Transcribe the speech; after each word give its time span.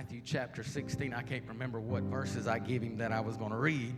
Matthew 0.00 0.22
chapter 0.24 0.64
16. 0.64 1.12
I 1.12 1.20
can't 1.20 1.44
remember 1.46 1.78
what 1.78 2.04
verses 2.04 2.46
I 2.46 2.58
gave 2.58 2.80
him 2.80 2.96
that 2.96 3.12
I 3.12 3.20
was 3.20 3.36
going 3.36 3.50
to 3.50 3.58
read. 3.58 3.94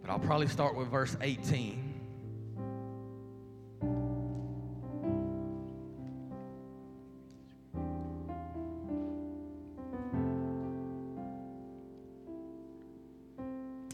But 0.00 0.10
I'll 0.10 0.18
probably 0.18 0.46
start 0.46 0.74
with 0.74 0.88
verse 0.88 1.14
18. 1.20 1.94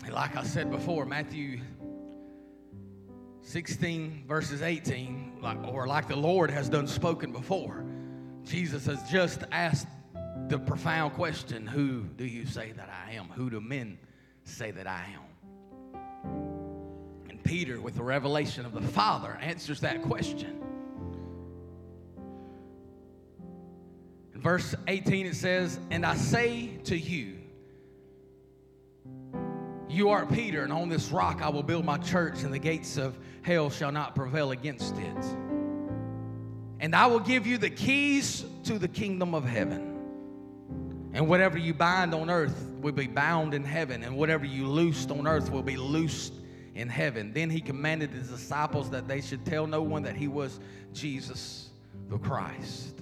And 0.05 0.13
like 0.13 0.37
I 0.37 0.45
said 0.45 0.71
before, 0.71 1.05
Matthew 1.05 1.59
16 3.41 4.23
verses 4.29 4.63
18, 4.63 5.39
like, 5.43 5.59
or 5.67 5.89
like 5.89 6.07
the 6.07 6.15
Lord 6.15 6.49
has 6.49 6.69
done 6.69 6.87
spoken 6.87 7.33
before, 7.33 7.85
Jesus 8.45 8.87
has 8.87 9.03
just 9.11 9.45
asked 9.53 9.87
the 10.49 10.59
profound 10.59 11.15
question 11.15 11.67
Who 11.67 12.03
do 12.17 12.25
you 12.25 12.47
say 12.47 12.73
that 12.73 12.89
I 12.89 13.13
am? 13.13 13.27
Who 13.27 13.51
do 13.51 13.61
men 13.61 13.99
say 14.45 14.71
that 14.73 14.87
I 14.87 15.07
am? 15.15 15.23
And 17.29 17.43
Peter, 17.45 17.81
with 17.81 17.95
the 17.95 18.03
revelation 18.03 18.67
of 18.67 18.73
the 18.73 18.83
Father, 18.83 19.39
answers 19.41 19.81
that 19.81 20.03
question. 20.03 20.61
In 24.35 24.41
verse 24.41 24.75
18, 24.89 25.27
it 25.27 25.37
says, 25.37 25.79
And 25.91 26.05
I 26.05 26.17
say 26.17 26.79
to 26.85 26.97
you, 26.97 27.39
you 29.89 30.09
are 30.09 30.25
Peter, 30.25 30.63
and 30.65 30.73
on 30.73 30.89
this 30.89 31.11
rock 31.11 31.43
I 31.43 31.51
will 31.51 31.63
build 31.63 31.85
my 31.85 31.99
church, 31.99 32.45
and 32.45 32.53
the 32.53 32.59
gates 32.59 32.97
of 32.97 33.19
hell 33.43 33.69
shall 33.69 33.93
not 33.93 34.15
prevail 34.15 34.53
against 34.53 34.97
it. 34.97 35.52
And 36.83 36.97
I 36.97 37.07
will 37.07 37.21
give 37.21 37.47
you 37.47 37.59
the 37.59 37.71
keys 37.71 38.45
to 38.65 38.77
the 38.77 38.89
kingdom 38.89 39.37
of 39.37 39.45
heaven. 39.45 41.11
And 41.15 41.29
whatever 41.29 41.57
you 41.57 41.73
bind 41.73 42.13
on 42.13 42.29
earth 42.29 42.67
will 42.81 42.93
be 42.93 43.07
bound 43.07 43.55
in 43.55 43.63
heaven, 43.65 44.03
and 44.03 44.17
whatever 44.17 44.45
you 44.45 44.67
loosed 44.67 45.13
on 45.13 45.29
earth 45.29 45.49
will 45.49 45.63
be 45.63 45.77
loosed 45.77 46.35
in 46.75 46.89
heaven. 46.89 47.33
Then 47.33 47.51
he 47.51 47.61
commanded 47.61 48.11
his 48.11 48.29
disciples 48.29 48.91
that 48.91 49.07
they 49.07 49.21
should 49.21 49.47
tell 49.47 49.69
no 49.69 49.81
one 49.81 50.03
that 50.03 50.17
he 50.17 50.27
was 50.27 50.59
Jesus 50.93 51.71
the 52.09 52.19
Christ. 52.19 52.99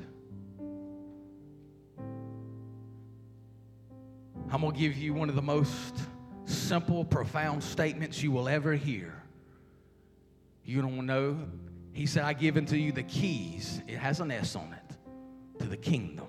I'm 4.53 4.61
going 4.61 4.75
to 4.75 4.79
give 4.79 4.99
you 4.99 5.15
one 5.15 5.31
of 5.31 5.37
the 5.37 5.43
most 5.43 5.97
simple, 6.45 7.03
profound 7.03 7.65
statements 7.65 8.23
you 8.23 8.31
will 8.31 8.49
ever 8.49 8.75
hear. 8.75 9.15
You 10.67 10.83
don't 10.83 11.07
know. 11.07 11.39
He 11.93 12.07
said, 12.07 12.25
I 12.25 12.33
give 12.33 12.57
unto 12.57 12.77
you 12.77 12.93
the 12.93 13.03
keys. 13.03 13.83
It 13.87 13.99
has 13.99 14.21
an 14.21 14.31
S 14.31 14.57
on 14.57 14.73
it 14.73 15.61
to 15.61 15.67
the 15.67 15.77
kingdom. 15.77 16.27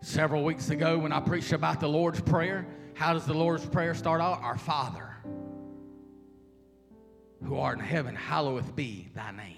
Several 0.00 0.44
weeks 0.44 0.70
ago, 0.70 0.98
when 0.98 1.12
I 1.12 1.20
preached 1.20 1.52
about 1.52 1.80
the 1.80 1.88
Lord's 1.88 2.20
Prayer, 2.20 2.66
how 2.94 3.12
does 3.12 3.26
the 3.26 3.34
Lord's 3.34 3.66
Prayer 3.66 3.94
start 3.94 4.20
out? 4.20 4.40
Our 4.42 4.56
Father, 4.56 5.16
who 7.44 7.58
art 7.58 7.78
in 7.78 7.84
heaven, 7.84 8.14
hallowed 8.14 8.76
be 8.76 9.08
thy 9.14 9.32
name. 9.32 9.56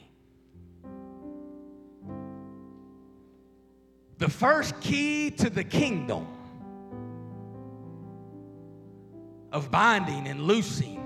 The 4.19 4.29
first 4.29 4.81
key 4.81 5.31
to 5.31 5.49
the 5.49 5.65
kingdom 5.65 6.27
of 9.53 9.71
binding 9.71 10.27
and 10.29 10.43
loosing, 10.43 11.00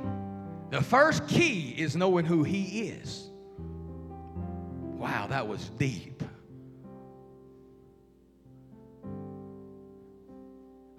the 0.75 0.83
first 0.83 1.28
key 1.28 1.72
is 1.78 1.94
knowing 1.94 2.25
who 2.25 2.42
He 2.42 2.89
is. 2.89 3.30
Wow, 4.98 5.28
that 5.28 5.47
was 5.47 5.69
deep. 5.78 6.20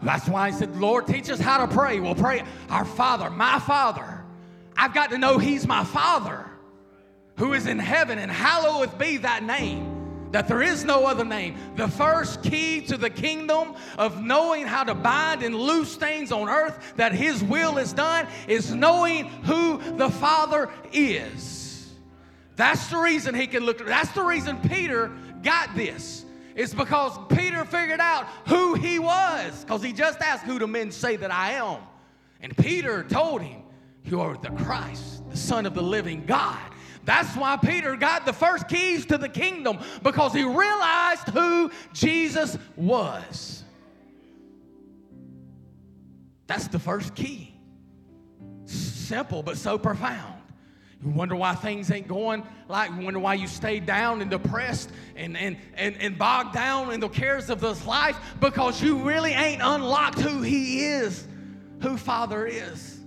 That's 0.01 0.29
why 0.29 0.47
I 0.47 0.51
said, 0.51 0.77
Lord, 0.77 1.07
teach 1.07 1.29
us 1.29 1.41
how 1.41 1.65
to 1.65 1.67
pray. 1.67 1.99
We'll 1.99 2.15
pray, 2.15 2.43
Our 2.69 2.85
Father, 2.85 3.29
my 3.29 3.59
Father. 3.59 4.23
I've 4.77 4.93
got 4.93 5.09
to 5.09 5.17
know 5.17 5.39
He's 5.39 5.67
my 5.67 5.83
Father 5.83 6.49
who 7.37 7.51
is 7.51 7.67
in 7.67 7.77
heaven, 7.77 8.17
and 8.17 8.31
hallowed 8.31 8.97
be 8.97 9.17
that 9.17 9.43
name 9.43 9.94
that 10.35 10.49
there 10.49 10.61
is 10.61 10.83
no 10.83 11.05
other 11.05 11.23
name. 11.23 11.55
The 11.77 11.87
first 11.87 12.43
key 12.43 12.81
to 12.87 12.97
the 12.97 13.09
kingdom 13.09 13.73
of 13.97 14.21
knowing 14.21 14.65
how 14.65 14.83
to 14.83 14.93
bind 14.93 15.41
and 15.43 15.55
loose 15.55 15.95
things 15.95 16.29
on 16.29 16.49
earth, 16.49 16.77
that 16.97 17.13
His 17.13 17.41
will 17.41 17.77
is 17.77 17.93
done, 17.93 18.27
is 18.45 18.75
knowing 18.75 19.27
who 19.43 19.77
the 19.95 20.09
Father 20.09 20.69
is. 20.91 21.89
That's 22.57 22.87
the 22.87 22.97
reason 22.97 23.33
he 23.33 23.47
can 23.47 23.63
look. 23.63 23.77
That's 23.85 24.11
the 24.11 24.23
reason 24.23 24.57
Peter 24.59 25.09
got 25.41 25.73
this. 25.73 26.25
It's 26.53 26.73
because 26.73 27.17
Peter 27.29 27.63
figured 27.63 28.01
out 28.01 28.27
who 28.49 28.73
he 28.73 28.99
was. 28.99 29.63
Because 29.63 29.81
he 29.81 29.93
just 29.93 30.19
asked, 30.19 30.43
Who 30.43 30.59
do 30.59 30.67
men 30.67 30.91
say 30.91 31.15
that 31.15 31.31
I 31.31 31.51
am? 31.51 31.79
And 32.41 32.57
Peter 32.57 33.05
told 33.05 33.41
him, 33.41 33.61
You 34.03 34.19
are 34.19 34.35
the 34.35 34.49
Christ, 34.49 35.29
the 35.29 35.37
Son 35.37 35.65
of 35.65 35.73
the 35.73 35.81
living 35.81 36.25
God. 36.25 36.74
That's 37.05 37.35
why 37.37 37.55
Peter 37.57 37.95
got 37.95 38.25
the 38.25 38.33
first 38.33 38.67
keys 38.67 39.05
to 39.07 39.17
the 39.17 39.29
kingdom 39.29 39.77
because 40.01 40.33
he 40.33 40.43
realized 40.43 41.29
who 41.29 41.71
Jesus 41.93 42.57
was. 42.75 43.63
That's 46.47 46.67
the 46.67 46.79
first 46.79 47.15
key. 47.15 47.53
Simple, 48.65 49.43
but 49.43 49.57
so 49.57 49.77
profound. 49.77 50.33
You 51.03 51.11
wonder 51.11 51.35
why 51.35 51.53
things 51.53 51.91
ain't 51.91 52.07
going 52.07 52.43
like, 52.67 52.89
you 52.89 53.01
wonder 53.01 53.19
why 53.19 53.35
you 53.35 53.45
stayed 53.45 53.85
down 53.85 54.21
and 54.21 54.31
depressed 54.31 54.89
and, 55.15 55.37
and, 55.37 55.57
and, 55.75 55.95
and 55.97 56.17
bogged 56.17 56.53
down 56.53 56.91
in 56.91 56.99
the 56.99 57.09
cares 57.09 57.51
of 57.51 57.61
this 57.61 57.85
life 57.85 58.17
because 58.39 58.81
you 58.81 58.97
really 58.97 59.31
ain't 59.31 59.61
unlocked 59.61 60.19
who 60.19 60.41
He 60.41 60.85
is, 60.85 61.27
who 61.81 61.97
Father 61.97 62.47
is. 62.47 62.99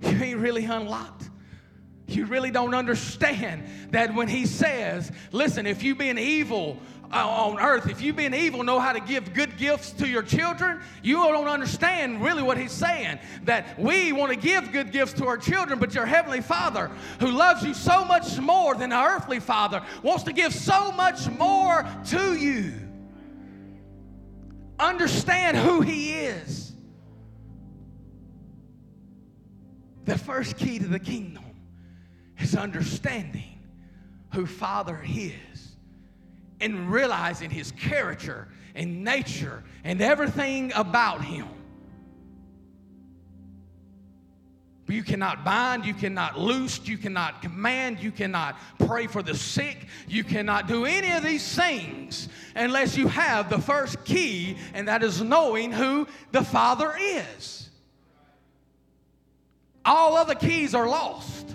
You 0.00 0.16
ain't 0.22 0.40
really 0.40 0.64
unlocked 0.64 1.29
you 2.14 2.26
really 2.26 2.50
don't 2.50 2.74
understand 2.74 3.64
that 3.90 4.14
when 4.14 4.28
he 4.28 4.46
says, 4.46 5.10
listen, 5.32 5.66
if 5.66 5.82
you've 5.82 5.98
been 5.98 6.18
evil 6.18 6.78
uh, 7.12 7.28
on 7.28 7.58
earth, 7.58 7.88
if 7.88 8.00
you've 8.00 8.16
been 8.16 8.34
evil 8.34 8.62
know 8.62 8.78
how 8.78 8.92
to 8.92 9.00
give 9.00 9.34
good 9.34 9.56
gifts 9.56 9.90
to 9.92 10.08
your 10.08 10.22
children, 10.22 10.80
you 11.02 11.16
don't 11.16 11.48
understand 11.48 12.22
really 12.22 12.42
what 12.42 12.56
he's 12.56 12.72
saying. 12.72 13.18
That 13.44 13.78
we 13.78 14.12
want 14.12 14.32
to 14.32 14.38
give 14.38 14.72
good 14.72 14.92
gifts 14.92 15.14
to 15.14 15.26
our 15.26 15.36
children, 15.36 15.78
but 15.78 15.94
your 15.94 16.06
heavenly 16.06 16.40
Father, 16.40 16.90
who 17.18 17.30
loves 17.30 17.64
you 17.64 17.74
so 17.74 18.04
much 18.04 18.38
more 18.38 18.74
than 18.74 18.92
our 18.92 19.16
earthly 19.16 19.40
Father, 19.40 19.82
wants 20.02 20.24
to 20.24 20.32
give 20.32 20.54
so 20.54 20.92
much 20.92 21.28
more 21.30 21.86
to 22.06 22.34
you. 22.34 22.72
Understand 24.78 25.56
who 25.56 25.82
he 25.82 26.12
is. 26.12 26.72
The 30.04 30.16
first 30.16 30.56
key 30.56 30.78
to 30.78 30.86
the 30.86 30.98
kingdom 30.98 31.49
is 32.42 32.56
understanding 32.56 33.58
who 34.32 34.46
Father 34.46 35.02
is 35.06 35.76
and 36.60 36.90
realizing 36.90 37.50
his 37.50 37.72
character 37.72 38.48
and 38.74 39.02
nature 39.04 39.62
and 39.84 40.00
everything 40.00 40.72
about 40.74 41.24
him. 41.24 41.48
You 44.88 45.04
cannot 45.04 45.44
bind, 45.44 45.86
you 45.86 45.94
cannot 45.94 46.38
loose, 46.38 46.80
you 46.84 46.98
cannot 46.98 47.42
command, 47.42 48.00
you 48.00 48.10
cannot 48.10 48.58
pray 48.78 49.06
for 49.06 49.22
the 49.22 49.36
sick, 49.36 49.86
you 50.08 50.24
cannot 50.24 50.66
do 50.66 50.84
any 50.84 51.12
of 51.12 51.22
these 51.22 51.54
things 51.54 52.28
unless 52.56 52.96
you 52.96 53.06
have 53.06 53.48
the 53.48 53.60
first 53.60 54.04
key, 54.04 54.56
and 54.74 54.88
that 54.88 55.04
is 55.04 55.22
knowing 55.22 55.70
who 55.70 56.08
the 56.32 56.42
Father 56.42 56.92
is. 56.98 57.70
All 59.84 60.16
other 60.16 60.34
keys 60.34 60.74
are 60.74 60.88
lost. 60.88 61.54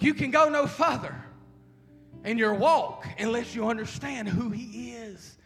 You 0.00 0.14
can 0.14 0.30
go 0.30 0.48
no 0.48 0.66
further 0.66 1.14
in 2.24 2.38
your 2.38 2.54
walk 2.54 3.06
unless 3.18 3.54
you 3.54 3.68
understand 3.68 4.28
who 4.28 4.50
He 4.50 4.92
is. 4.92 5.36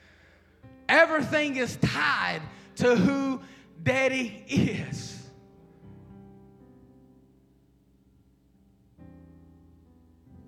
Everything 0.89 1.57
is 1.57 1.77
tied 1.77 2.41
to 2.77 2.95
who 2.95 3.41
Daddy 3.83 4.45
is. 4.49 5.11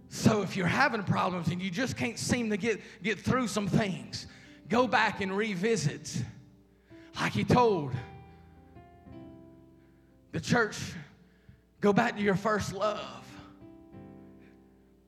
So 0.08 0.42
if 0.42 0.56
you're 0.56 0.66
having 0.66 1.02
problems 1.02 1.48
and 1.48 1.60
you 1.60 1.70
just 1.70 1.96
can't 1.96 2.18
seem 2.18 2.50
to 2.50 2.56
get, 2.56 2.80
get 3.02 3.18
through 3.18 3.48
some 3.48 3.68
things, 3.68 4.26
go 4.68 4.86
back 4.86 5.20
and 5.20 5.36
revisit. 5.36 6.22
Like 7.20 7.32
he 7.32 7.44
told 7.44 7.92
the 10.32 10.40
church, 10.40 10.76
go 11.80 11.92
back 11.92 12.16
to 12.16 12.22
your 12.22 12.34
first 12.34 12.72
love. 12.72 13.25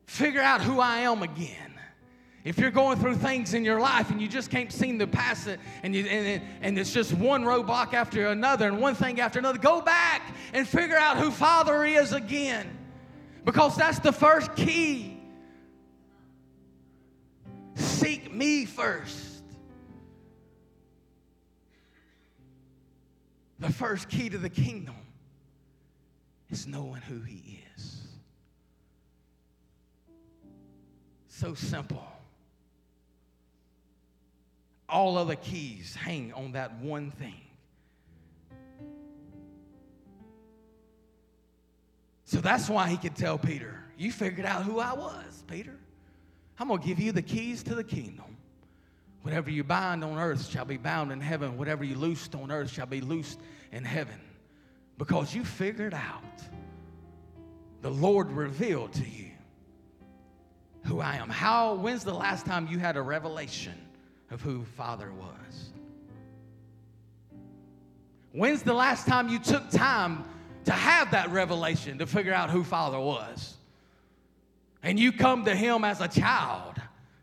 Figure 0.08 0.40
out 0.40 0.62
who 0.62 0.80
I 0.80 1.00
am 1.00 1.22
again. 1.22 1.74
If 2.42 2.56
you're 2.56 2.70
going 2.70 2.98
through 2.98 3.16
things 3.16 3.52
in 3.52 3.62
your 3.62 3.78
life 3.78 4.10
and 4.10 4.22
you 4.22 4.26
just 4.26 4.50
can't 4.50 4.72
seem 4.72 4.98
to 5.00 5.06
pass 5.06 5.46
it, 5.46 5.60
and, 5.82 5.94
you, 5.94 6.06
and, 6.06 6.42
and 6.62 6.78
it's 6.78 6.94
just 6.94 7.12
one 7.12 7.44
roadblock 7.44 7.92
after 7.92 8.28
another 8.28 8.68
and 8.68 8.80
one 8.80 8.94
thing 8.94 9.20
after 9.20 9.38
another, 9.38 9.58
go 9.58 9.82
back 9.82 10.34
and 10.54 10.66
figure 10.66 10.96
out 10.96 11.18
who 11.18 11.30
Father 11.30 11.84
is 11.84 12.14
again. 12.14 12.66
Because 13.44 13.76
that's 13.76 13.98
the 13.98 14.10
first 14.10 14.56
key. 14.56 15.20
Seek 17.74 18.32
me 18.32 18.64
first. 18.64 19.42
The 23.58 23.70
first 23.70 24.08
key 24.08 24.30
to 24.30 24.38
the 24.38 24.48
kingdom 24.48 24.96
is 26.48 26.66
knowing 26.66 27.02
who 27.02 27.20
He 27.20 27.62
is. 27.76 28.07
So 31.38 31.54
simple. 31.54 32.02
All 34.88 35.16
other 35.16 35.36
keys 35.36 35.94
hang 35.94 36.32
on 36.32 36.50
that 36.52 36.80
one 36.80 37.12
thing. 37.12 37.40
So 42.24 42.40
that's 42.40 42.68
why 42.68 42.88
he 42.88 42.96
could 42.96 43.14
tell 43.14 43.38
Peter, 43.38 43.84
You 43.96 44.10
figured 44.10 44.46
out 44.46 44.64
who 44.64 44.80
I 44.80 44.94
was, 44.94 45.44
Peter. 45.46 45.76
I'm 46.58 46.66
going 46.66 46.80
to 46.80 46.86
give 46.88 46.98
you 46.98 47.12
the 47.12 47.22
keys 47.22 47.62
to 47.62 47.76
the 47.76 47.84
kingdom. 47.84 48.36
Whatever 49.22 49.48
you 49.48 49.62
bind 49.62 50.02
on 50.02 50.18
earth 50.18 50.50
shall 50.50 50.64
be 50.64 50.76
bound 50.76 51.12
in 51.12 51.20
heaven. 51.20 51.56
Whatever 51.56 51.84
you 51.84 51.94
loosed 51.94 52.34
on 52.34 52.50
earth 52.50 52.72
shall 52.72 52.86
be 52.86 53.00
loosed 53.00 53.38
in 53.70 53.84
heaven. 53.84 54.18
Because 54.98 55.36
you 55.36 55.44
figured 55.44 55.94
out, 55.94 56.42
the 57.80 57.92
Lord 57.92 58.32
revealed 58.32 58.92
to 58.94 59.08
you 59.08 59.27
who 60.88 61.00
I 61.00 61.16
am. 61.16 61.28
How, 61.28 61.74
when's 61.74 62.02
the 62.02 62.14
last 62.14 62.46
time 62.46 62.66
you 62.66 62.78
had 62.78 62.96
a 62.96 63.02
revelation 63.02 63.74
of 64.30 64.40
who 64.40 64.64
Father 64.76 65.12
was? 65.12 65.70
When's 68.32 68.62
the 68.62 68.72
last 68.72 69.06
time 69.06 69.28
you 69.28 69.38
took 69.38 69.68
time 69.70 70.24
to 70.64 70.72
have 70.72 71.10
that 71.10 71.30
revelation 71.30 71.98
to 71.98 72.06
figure 72.06 72.32
out 72.32 72.48
who 72.48 72.64
Father 72.64 72.98
was? 72.98 73.56
And 74.82 74.98
you 74.98 75.12
come 75.12 75.44
to 75.44 75.54
Him 75.54 75.84
as 75.84 76.00
a 76.00 76.08
child, 76.08 76.76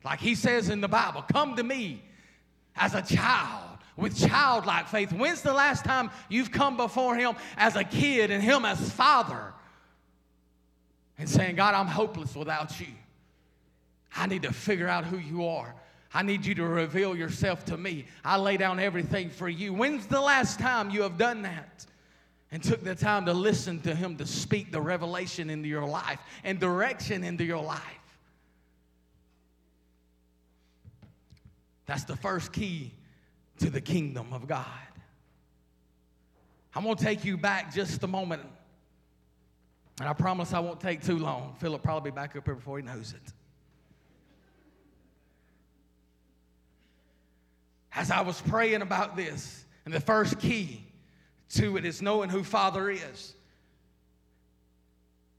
like 0.03 0.19
He 0.19 0.35
says 0.35 0.69
in 0.69 0.79
the 0.79 0.88
Bible, 0.88 1.23
come 1.33 1.56
to 1.56 1.63
me 1.63 2.03
as 2.75 2.94
a 2.94 3.01
child 3.01 3.79
with 3.97 4.15
childlike 4.15 4.89
faith. 4.89 5.12
When's 5.12 5.41
the 5.41 5.53
last 5.53 5.83
time 5.83 6.12
you've 6.29 6.51
come 6.51 6.77
before 6.77 7.15
Him 7.15 7.35
as 7.57 7.75
a 7.75 7.83
kid 7.83 8.29
and 8.29 8.44
Him 8.44 8.63
as 8.63 8.91
Father 8.91 9.53
and 11.17 11.27
saying, 11.27 11.56
God, 11.56 11.73
I'm 11.73 11.88
hopeless 11.88 12.35
without 12.35 12.79
you? 12.79 12.88
I 14.15 14.27
need 14.27 14.44
to 14.44 14.53
figure 14.53 14.88
out 14.88 15.06
who 15.06 15.17
you 15.17 15.45
are. 15.45 15.75
I 16.13 16.21
need 16.23 16.45
you 16.45 16.56
to 16.56 16.65
reveal 16.65 17.15
yourself 17.15 17.65
to 17.65 17.77
me. 17.77 18.06
I 18.23 18.38
lay 18.38 18.56
down 18.56 18.79
everything 18.79 19.29
for 19.29 19.50
you. 19.50 19.73
When's 19.73 20.07
the 20.07 20.21
last 20.21 20.59
time 20.59 20.89
you 20.89 21.01
have 21.01 21.17
done 21.17 21.41
that? 21.41 21.85
And 22.51 22.63
took 22.63 22.83
the 22.83 22.95
time 22.95 23.25
to 23.25 23.33
listen 23.33 23.81
to 23.81 23.94
him 23.94 24.15
to 24.17 24.25
speak 24.25 24.71
the 24.71 24.79
revelation 24.79 25.50
into 25.50 25.67
your 25.67 25.85
life 25.85 26.19
and 26.45 26.57
direction 26.57 27.23
into 27.25 27.44
your 27.44 27.62
life. 27.62 27.81
That's 31.85 32.06
the 32.06 32.15
first 32.15 32.53
key 32.53 32.94
to 33.59 33.69
the 33.69 33.81
kingdom 33.81 34.31
of 34.31 34.47
God. 34.47 34.65
I'm 36.73 36.83
going 36.83 36.95
to 36.95 37.03
take 37.03 37.25
you 37.25 37.38
back 37.38 37.73
just 37.73 38.03
a 38.03 38.07
moment. 38.07 38.44
And 40.00 40.07
I 40.07 40.13
promise 40.13 40.53
I 40.53 40.59
won't 40.59 40.79
take 40.79 41.03
too 41.03 41.17
long. 41.17 41.56
Philip 41.59 41.83
probably 41.83 42.12
be 42.12 42.15
back 42.15 42.35
up 42.35 42.45
here 42.45 42.56
before 42.56 42.77
he 42.77 42.83
knows 42.83 43.13
it. 43.13 43.33
As 47.95 48.12
I 48.12 48.21
was 48.21 48.42
praying 48.42 48.81
about 48.81 49.15
this, 49.15 49.65
and 49.86 49.94
the 49.94 50.00
first 50.00 50.39
key 50.39 50.83
to 51.50 51.77
it 51.77 51.86
is 51.86 52.01
knowing 52.01 52.30
who 52.30 52.44
Father 52.44 52.89
is. 52.89 53.33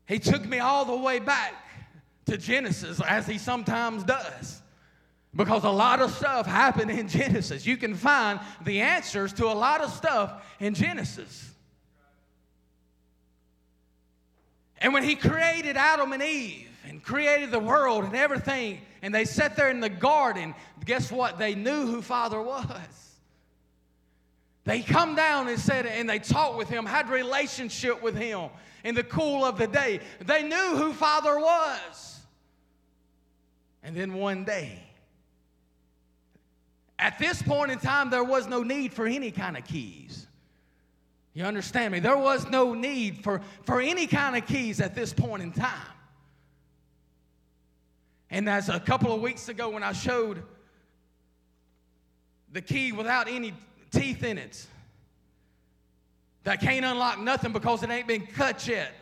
He 0.07 0.19
took 0.19 0.45
me 0.45 0.59
all 0.59 0.85
the 0.85 0.97
way 0.97 1.19
back 1.19 1.55
to 2.27 2.39
Genesis, 2.39 3.01
as 3.07 3.27
he 3.27 3.39
sometimes 3.39 4.05
does. 4.05 4.63
Because 5.35 5.65
a 5.65 5.71
lot 5.71 6.01
of 6.01 6.11
stuff 6.13 6.47
happened 6.47 6.91
in 6.91 7.09
Genesis. 7.09 7.67
You 7.67 7.77
can 7.77 7.95
find 7.95 8.41
the 8.65 8.81
answers 8.81 9.33
to 9.35 9.47
a 9.47 9.53
lot 9.53 9.83
of 9.83 9.93
stuff 9.93 10.43
in 10.61 10.75
Genesis. 10.75 11.51
And 14.79 14.95
when 14.95 15.03
he 15.03 15.15
created 15.15 15.77
Adam 15.77 16.13
and 16.13 16.23
Eve 16.23 16.69
and 16.89 17.03
created 17.03 17.51
the 17.51 17.59
world 17.59 18.05
and 18.05 18.17
everything, 18.17 18.81
and 19.07 19.15
they 19.15 19.25
sat 19.25 19.55
there 19.55 19.71
in 19.71 19.79
the 19.79 19.89
garden, 19.89 20.53
guess 20.85 21.13
what? 21.13 21.39
They 21.39 21.55
knew 21.55 21.87
who 21.87 22.03
Father 22.03 22.43
was. 22.43 22.67
They 24.65 24.83
come 24.83 25.15
down 25.15 25.47
and 25.47 25.61
said, 25.61 25.87
and 25.87 26.11
they 26.11 26.19
talked 26.19 26.59
with 26.59 26.69
him, 26.69 26.85
had 26.85 27.09
relationship 27.09 28.03
with 28.03 28.17
him 28.17 28.51
in 28.83 28.97
the 28.97 29.05
cool 29.05 29.45
of 29.45 29.59
the 29.59 29.69
day. 29.69 30.01
They 30.19 30.43
knew 30.43 30.75
who 30.75 30.93
Father 30.93 31.39
was. 31.39 32.19
And 33.85 33.95
then 33.95 34.15
one 34.15 34.43
day, 34.43 34.83
at 36.99 37.17
this 37.21 37.41
point 37.41 37.71
in 37.71 37.79
time, 37.79 38.11
there 38.11 38.25
was 38.25 38.49
no 38.49 38.65
need 38.65 38.93
for 38.93 39.07
any 39.07 39.31
kind 39.31 39.57
of 39.57 39.65
keys. 39.65 40.27
You 41.33 41.45
understand 41.45 41.93
me? 41.93 42.01
There 42.01 42.19
was 42.19 42.45
no 42.49 42.75
need 42.75 43.23
for, 43.23 43.41
for 43.63 43.81
any 43.81 44.09
kind 44.09 44.37
of 44.37 44.49
keys 44.49 44.81
at 44.81 44.97
this 44.97 45.13
point 45.13 45.45
in 45.45 45.53
time. 45.53 45.93
And 48.31 48.49
as 48.49 48.69
a 48.69 48.81
couple 48.81 49.13
of 49.13 49.21
weeks 49.21 49.49
ago, 49.49 49.69
when 49.69 49.83
I 49.83 49.93
showed 49.93 50.43
the 52.53 52.61
key 52.61 52.93
without 52.93 53.29
any 53.29 53.55
teeth 53.91 54.25
in 54.25 54.39
it, 54.39 54.67
that 56.45 56.61
can't 56.61 56.85
unlock 56.85 57.19
nothing 57.19 57.53
because 57.53 57.83
it 57.83 57.91
ain't 57.91 58.07
been 58.07 58.27
cut 58.27 58.67
yet, 58.69 58.93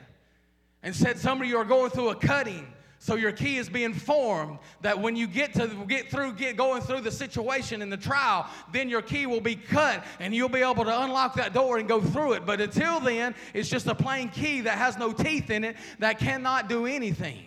and 0.82 0.94
said 0.94 1.18
some 1.18 1.40
of 1.40 1.46
you 1.46 1.56
are 1.58 1.64
going 1.64 1.90
through 1.90 2.10
a 2.10 2.14
cutting. 2.14 2.66
So 2.98 3.16
your 3.16 3.32
key 3.32 3.58
is 3.58 3.68
being 3.68 3.92
formed 3.92 4.58
that 4.80 4.98
when 4.98 5.14
you 5.14 5.26
get 5.26 5.52
to 5.54 5.66
get 5.86 6.10
through 6.10 6.32
get 6.34 6.56
going 6.56 6.80
through 6.80 7.02
the 7.02 7.10
situation 7.10 7.82
in 7.82 7.90
the 7.90 7.98
trial, 7.98 8.48
then 8.72 8.88
your 8.88 9.02
key 9.02 9.26
will 9.26 9.42
be 9.42 9.56
cut 9.56 10.02
and 10.20 10.34
you'll 10.34 10.48
be 10.48 10.62
able 10.62 10.86
to 10.86 11.02
unlock 11.02 11.34
that 11.34 11.52
door 11.52 11.76
and 11.76 11.86
go 11.86 12.00
through 12.00 12.32
it. 12.32 12.46
But 12.46 12.62
until 12.62 13.00
then, 13.00 13.34
it's 13.52 13.68
just 13.68 13.86
a 13.88 13.94
plain 13.94 14.30
key 14.30 14.62
that 14.62 14.78
has 14.78 14.96
no 14.96 15.12
teeth 15.12 15.50
in 15.50 15.64
it 15.64 15.76
that 15.98 16.18
cannot 16.18 16.70
do 16.70 16.86
anything. 16.86 17.44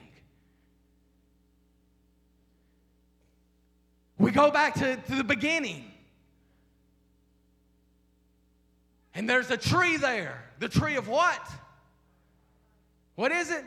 We 4.18 4.32
go 4.32 4.52
back 4.52 4.74
to, 4.76 4.96
to 4.96 5.16
the 5.16 5.24
beginning. 5.24 5.92
And 9.14 9.30
there's 9.30 9.50
a 9.50 9.58
tree 9.58 9.98
there. 9.98 10.44
The 10.60 10.70
tree 10.70 10.96
of 10.96 11.08
what? 11.08 11.42
What 13.16 13.32
is 13.32 13.52
it? 13.52 13.66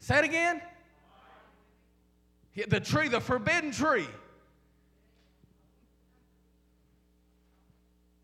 Say 0.00 0.18
it 0.18 0.24
again. 0.24 0.60
The 2.68 2.80
tree, 2.80 3.08
the 3.08 3.20
forbidden 3.20 3.70
tree. 3.70 4.06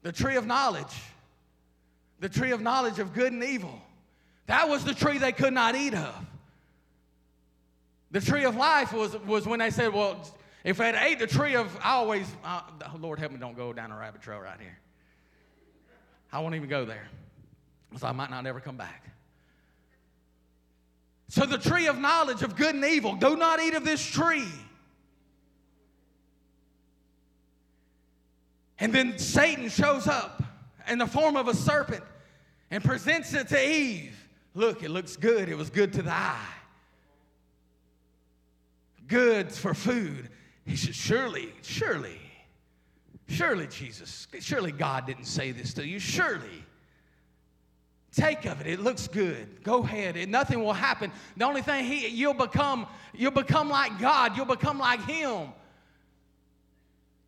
The 0.02 0.12
tree 0.12 0.37
of 0.37 0.46
knowledge. 0.46 0.94
The 2.20 2.28
tree 2.28 2.52
of 2.52 2.61
knowledge 2.61 2.99
of 2.99 3.12
good 3.12 3.32
and 3.32 3.42
evil. 3.44 3.80
That 4.46 4.68
was 4.68 4.85
the 4.85 4.94
tree 4.94 5.18
they 5.18 5.32
could 5.32 5.52
not 5.52 5.75
eat 5.76 5.94
of. 5.94 6.14
The 8.12 8.21
tree 8.21 8.45
of 8.45 8.54
life 8.57 8.92
was, 8.92 9.16
was 9.21 9.47
when 9.47 9.59
they 9.59 9.71
said, 9.71 9.92
well, 9.92 10.23
if 10.64 10.81
I 10.81 10.87
had 10.87 10.95
ate 10.97 11.19
the 11.19 11.26
tree 11.26 11.57
of, 11.57 11.75
I 11.83 11.92
always, 11.92 12.31
uh, 12.45 12.61
Lord 13.00 13.19
help 13.19 13.33
me, 13.33 13.38
don't 13.38 13.57
go 13.57 13.73
down 13.73 13.90
a 13.90 13.97
rabbit 13.97 14.21
trail 14.21 14.38
right 14.38 14.61
here. 14.61 14.78
I 16.31 16.40
won't 16.40 16.54
even 16.54 16.69
go 16.69 16.85
there, 16.85 17.09
because 17.88 18.04
I 18.04 18.12
might 18.12 18.31
not 18.31 18.47
ever 18.47 18.61
come 18.61 18.76
back. 18.76 19.09
So, 21.28 21.47
the 21.47 21.57
tree 21.57 21.87
of 21.87 21.99
knowledge 21.99 22.42
of 22.42 22.57
good 22.57 22.75
and 22.75 22.85
evil, 22.85 23.14
do 23.16 23.37
not 23.37 23.61
eat 23.61 23.73
of 23.73 23.85
this 23.85 24.04
tree. 24.04 24.49
And 28.78 28.92
then 28.92 29.19
Satan 29.19 29.71
shows 29.71 30.07
up 30.07 30.42
in 30.87 30.99
the 30.99 31.07
form 31.07 31.37
of 31.37 31.49
a 31.49 31.54
serpent 31.54 32.04
and 32.71 32.85
presents 32.85 33.33
it 33.33 33.49
to 33.49 33.71
Eve. 33.71 34.19
Look, 34.54 34.83
it 34.83 34.90
looks 34.90 35.16
good. 35.16 35.49
It 35.49 35.57
was 35.57 35.71
good 35.71 35.95
to 35.95 36.02
the 36.02 36.12
eye 36.12 36.49
goods 39.12 39.59
for 39.59 39.75
food. 39.75 40.31
He 40.64 40.75
said, 40.75 40.95
Surely, 40.95 41.52
surely, 41.62 42.19
surely, 43.28 43.66
Jesus, 43.66 44.26
surely 44.40 44.73
God 44.73 45.07
didn't 45.07 45.26
say 45.26 45.52
this 45.52 45.75
to 45.75 45.87
you. 45.87 45.99
Surely. 45.99 46.64
Take 48.14 48.45
of 48.45 48.61
it. 48.61 48.66
It 48.66 48.81
looks 48.81 49.09
good. 49.09 49.62
Go 49.62 49.83
ahead. 49.83 50.16
It, 50.16 50.28
nothing 50.28 50.62
will 50.62 50.75
happen. 50.75 51.11
The 51.37 51.45
only 51.45 51.62
thing 51.62 51.85
he 51.85 52.09
you'll 52.09 52.35
become, 52.35 52.87
you'll 53.14 53.31
become 53.31 53.71
like 53.71 53.99
God. 53.99 54.37
You'll 54.37 54.45
become 54.45 54.78
like 54.78 55.04
him. 55.07 55.49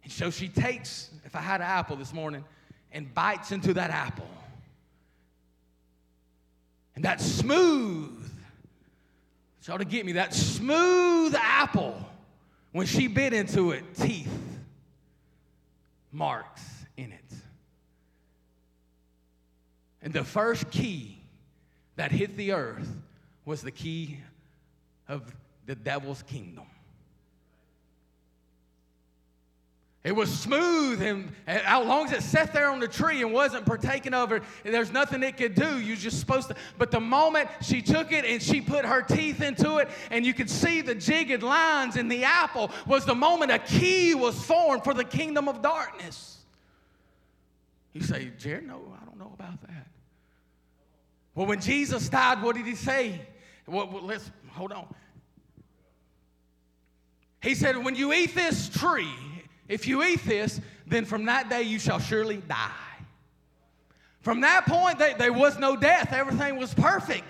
And 0.03 0.13
so 0.13 0.31
she 0.31 0.49
takes, 0.49 1.11
if 1.25 1.35
I 1.35 1.41
had 1.41 1.63
an 1.63 1.67
apple 1.67 1.97
this 1.97 2.13
morning, 2.13 2.45
and 2.93 3.13
bites 3.15 3.51
into 3.51 3.73
that 3.75 3.91
apple. 3.91 4.29
And 6.95 7.05
that 7.05 7.21
smooth 7.21 8.24
she 9.65 9.73
ought 9.73 9.79
to 9.79 9.87
get 9.87 10.05
me 10.05 10.13
that 10.13 10.35
smooth 10.35 11.35
apple. 11.35 11.99
When 12.73 12.87
she 12.87 13.07
bit 13.07 13.33
into 13.33 13.71
it, 13.71 13.95
teeth 13.95 14.29
marks 16.13 16.63
in 16.99 17.13
it. 17.13 17.35
And 20.03 20.13
the 20.13 20.23
first 20.23 20.71
key 20.71 21.17
that 21.97 22.13
hit 22.13 22.37
the 22.37 22.53
earth 22.53 22.91
was 23.47 23.63
the 23.63 23.71
key 23.71 24.19
of 25.09 25.35
the 25.65 25.75
devil's 25.75 26.23
kingdom. 26.25 26.67
It 30.05 30.15
was 30.15 30.31
smooth, 30.31 31.01
and 31.01 31.33
as 31.47 31.87
long 31.87 32.05
as 32.05 32.13
it 32.13 32.23
sat 32.23 32.53
there 32.53 32.69
on 32.69 32.79
the 32.79 32.87
tree 32.87 33.23
and 33.23 33.33
wasn't 33.33 33.65
partaken 33.65 34.13
of 34.13 34.33
it, 34.33 34.43
there's 34.63 34.93
nothing 34.93 35.23
it 35.23 35.39
could 35.39 35.55
do. 35.55 35.79
You're 35.81 35.97
just 35.97 36.21
supposed 36.21 36.49
to. 36.49 36.57
But 36.77 36.91
the 36.91 37.01
moment 37.01 37.49
she 37.63 37.81
took 37.81 38.13
it 38.13 38.27
and 38.27 38.43
she 38.43 38.61
put 38.61 38.85
her 38.85 39.01
teeth 39.01 39.41
into 39.41 39.79
it, 39.79 39.89
and 40.11 40.27
you 40.27 40.35
could 40.35 40.51
see 40.51 40.83
the 40.83 40.95
jigged 40.95 41.43
lines 41.43 41.97
in 41.97 42.09
the 42.09 42.25
apple, 42.25 42.71
was 42.87 43.07
the 43.07 43.15
moment 43.15 43.51
a 43.51 43.59
key 43.59 44.15
was 44.15 44.39
formed 44.45 44.85
for 44.85 44.93
the 44.93 45.05
kingdom 45.05 45.49
of 45.49 45.63
darkness. 45.63 46.37
You 47.95 48.03
say, 48.03 48.31
Jared, 48.37 48.67
no, 48.67 48.83
I 49.01 49.07
don't 49.07 49.19
know 49.19 49.33
about 49.33 49.59
that. 49.63 49.87
Well, 51.35 51.47
when 51.47 51.63
Jesus 51.63 52.11
died, 52.11 52.43
what 52.43 52.57
did 52.57 52.67
he 52.67 52.75
say? 52.75 53.23
Well, 53.67 53.89
let's 54.03 54.31
hold 54.51 54.73
on. 54.73 54.95
He 57.43 57.55
said, 57.55 57.83
When 57.83 57.95
you 57.95 58.13
eat 58.13 58.35
this 58.35 58.69
tree, 58.69 59.09
if 59.69 59.87
you 59.87 60.03
eat 60.03 60.25
this, 60.25 60.61
then 60.87 61.05
from 61.05 61.27
that 61.27 61.49
day 61.49 61.63
you 61.63 61.79
shall 61.79 61.99
surely 61.99 62.39
die. 62.49 62.71
From 64.21 64.41
that 64.41 64.65
point, 64.67 64.99
they, 64.99 65.15
there 65.15 65.33
was 65.33 65.59
no 65.59 65.77
death, 65.77 66.13
everything 66.13 66.57
was 66.57 66.73
perfect. 66.73 67.25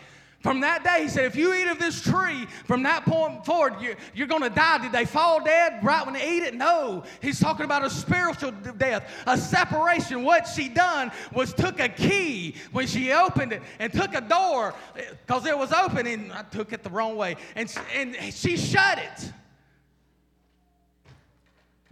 From 0.45 0.61
that 0.61 0.85
day, 0.85 1.05
he 1.05 1.09
said, 1.09 1.25
if 1.25 1.37
you 1.37 1.55
eat 1.55 1.69
of 1.69 1.79
this 1.79 2.03
tree, 2.03 2.45
from 2.67 2.83
that 2.83 3.07
point 3.07 3.47
forward, 3.47 3.81
you're, 3.81 3.97
you're 4.15 4.27
going 4.27 4.43
to 4.43 4.51
die. 4.51 4.77
Did 4.77 4.93
they 4.93 5.07
fall 5.07 5.43
dead 5.43 5.83
right 5.83 6.05
when 6.05 6.13
they 6.13 6.37
eat 6.37 6.43
it? 6.43 6.55
No. 6.55 7.03
He's 7.23 7.41
talking 7.41 7.65
about 7.65 7.83
a 7.83 7.89
spiritual 7.89 8.51
death, 8.51 9.11
a 9.27 9.39
separation. 9.39 10.23
What 10.23 10.47
she 10.47 10.69
done 10.69 11.11
was 11.33 11.55
took 11.55 11.81
a 11.81 11.89
key 11.89 12.57
when 12.73 12.87
she 12.87 13.11
opened 13.11 13.55
it 13.55 13.63
and 13.79 13.91
took 13.91 14.15
a 14.15 14.21
door 14.21 14.75
because 15.27 15.47
it 15.47 15.57
was 15.57 15.73
open 15.73 16.07
and 16.07 16.31
I 16.31 16.43
took 16.43 16.75
it 16.75 16.83
the 16.83 16.91
wrong 16.91 17.17
way. 17.17 17.37
And, 17.57 17.75
and 17.95 18.15
she 18.35 18.59
shut 18.59 18.99
it. 18.99 19.33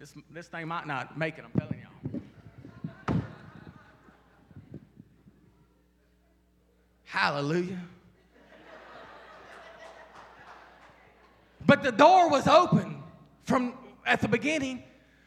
This, 0.02 0.14
this 0.32 0.48
thing 0.48 0.66
might 0.66 0.88
not 0.88 1.16
make 1.16 1.38
it, 1.38 1.44
I'm 1.44 1.60
telling 1.60 1.80
y'all. 1.80 3.20
Hallelujah. 7.04 7.78
But 11.64 11.84
the 11.84 11.92
door 11.92 12.28
was 12.28 12.48
open 12.48 13.00
from 13.44 13.74
at 14.04 14.20
the 14.20 14.26
beginning. 14.26 14.82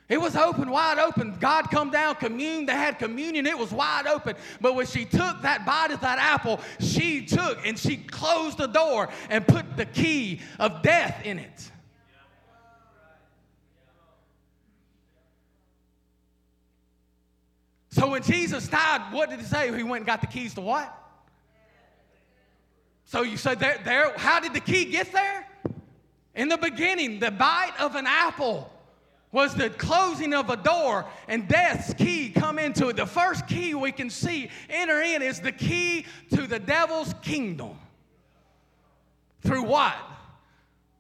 It 0.10 0.20
was 0.20 0.36
open, 0.36 0.70
wide 0.70 1.00
open. 1.00 1.38
God 1.39 1.72
come 1.72 1.89
down, 1.89 2.15
commune. 2.15 2.65
They 2.65 2.74
had 2.74 3.00
communion. 3.00 3.48
It 3.48 3.58
was 3.58 3.72
wide 3.72 4.08
open. 4.08 4.36
But 4.60 4.75
when 4.75 4.88
she 4.88 5.05
took 5.05 5.41
that 5.44 5.65
bite 5.65 5.91
of 5.91 6.01
that 6.01 6.20
apple, 6.20 6.60
she 6.82 7.25
took 7.25 7.65
and 7.65 7.79
she 7.79 7.96
closed 7.96 8.58
the 8.58 8.67
door 8.67 9.08
and 9.29 9.48
put 9.48 9.77
the 9.77 9.86
key 9.86 10.41
of 10.60 10.82
death 10.82 11.22
in 11.24 11.39
it. 11.39 11.72
So 17.95 18.09
when 18.09 18.23
Jesus 18.23 18.67
died, 18.67 19.13
what 19.13 19.29
did 19.29 19.39
he 19.39 19.45
say? 19.45 19.73
He 19.73 19.81
went 19.81 20.01
and 20.01 20.05
got 20.05 20.19
the 20.19 20.27
keys 20.27 20.53
to 20.55 20.61
what? 20.61 20.93
So 23.05 23.21
you 23.21 23.37
said 23.37 23.57
there, 23.57 23.79
there, 23.85 24.11
how 24.17 24.41
did 24.41 24.53
the 24.53 24.59
key 24.59 24.83
get 24.83 25.13
there? 25.13 25.47
In 26.35 26.49
the 26.49 26.57
beginning, 26.57 27.21
the 27.21 27.31
bite 27.31 27.71
of 27.79 27.95
an 27.95 28.05
apple 28.05 28.69
was 29.31 29.55
the 29.55 29.69
closing 29.69 30.33
of 30.33 30.49
a 30.49 30.57
door 30.57 31.05
and 31.29 31.47
death's 31.47 31.93
key 31.93 32.31
come 32.31 32.59
into 32.59 32.89
it. 32.89 32.97
The 32.97 33.05
first 33.05 33.47
key 33.47 33.73
we 33.75 33.93
can 33.93 34.09
see 34.09 34.49
enter 34.69 34.99
in 34.99 35.21
is 35.21 35.39
the 35.39 35.53
key 35.53 36.05
to 36.31 36.47
the 36.47 36.59
devil's 36.59 37.13
kingdom. 37.21 37.79
Through 39.39 39.63
what? 39.63 39.95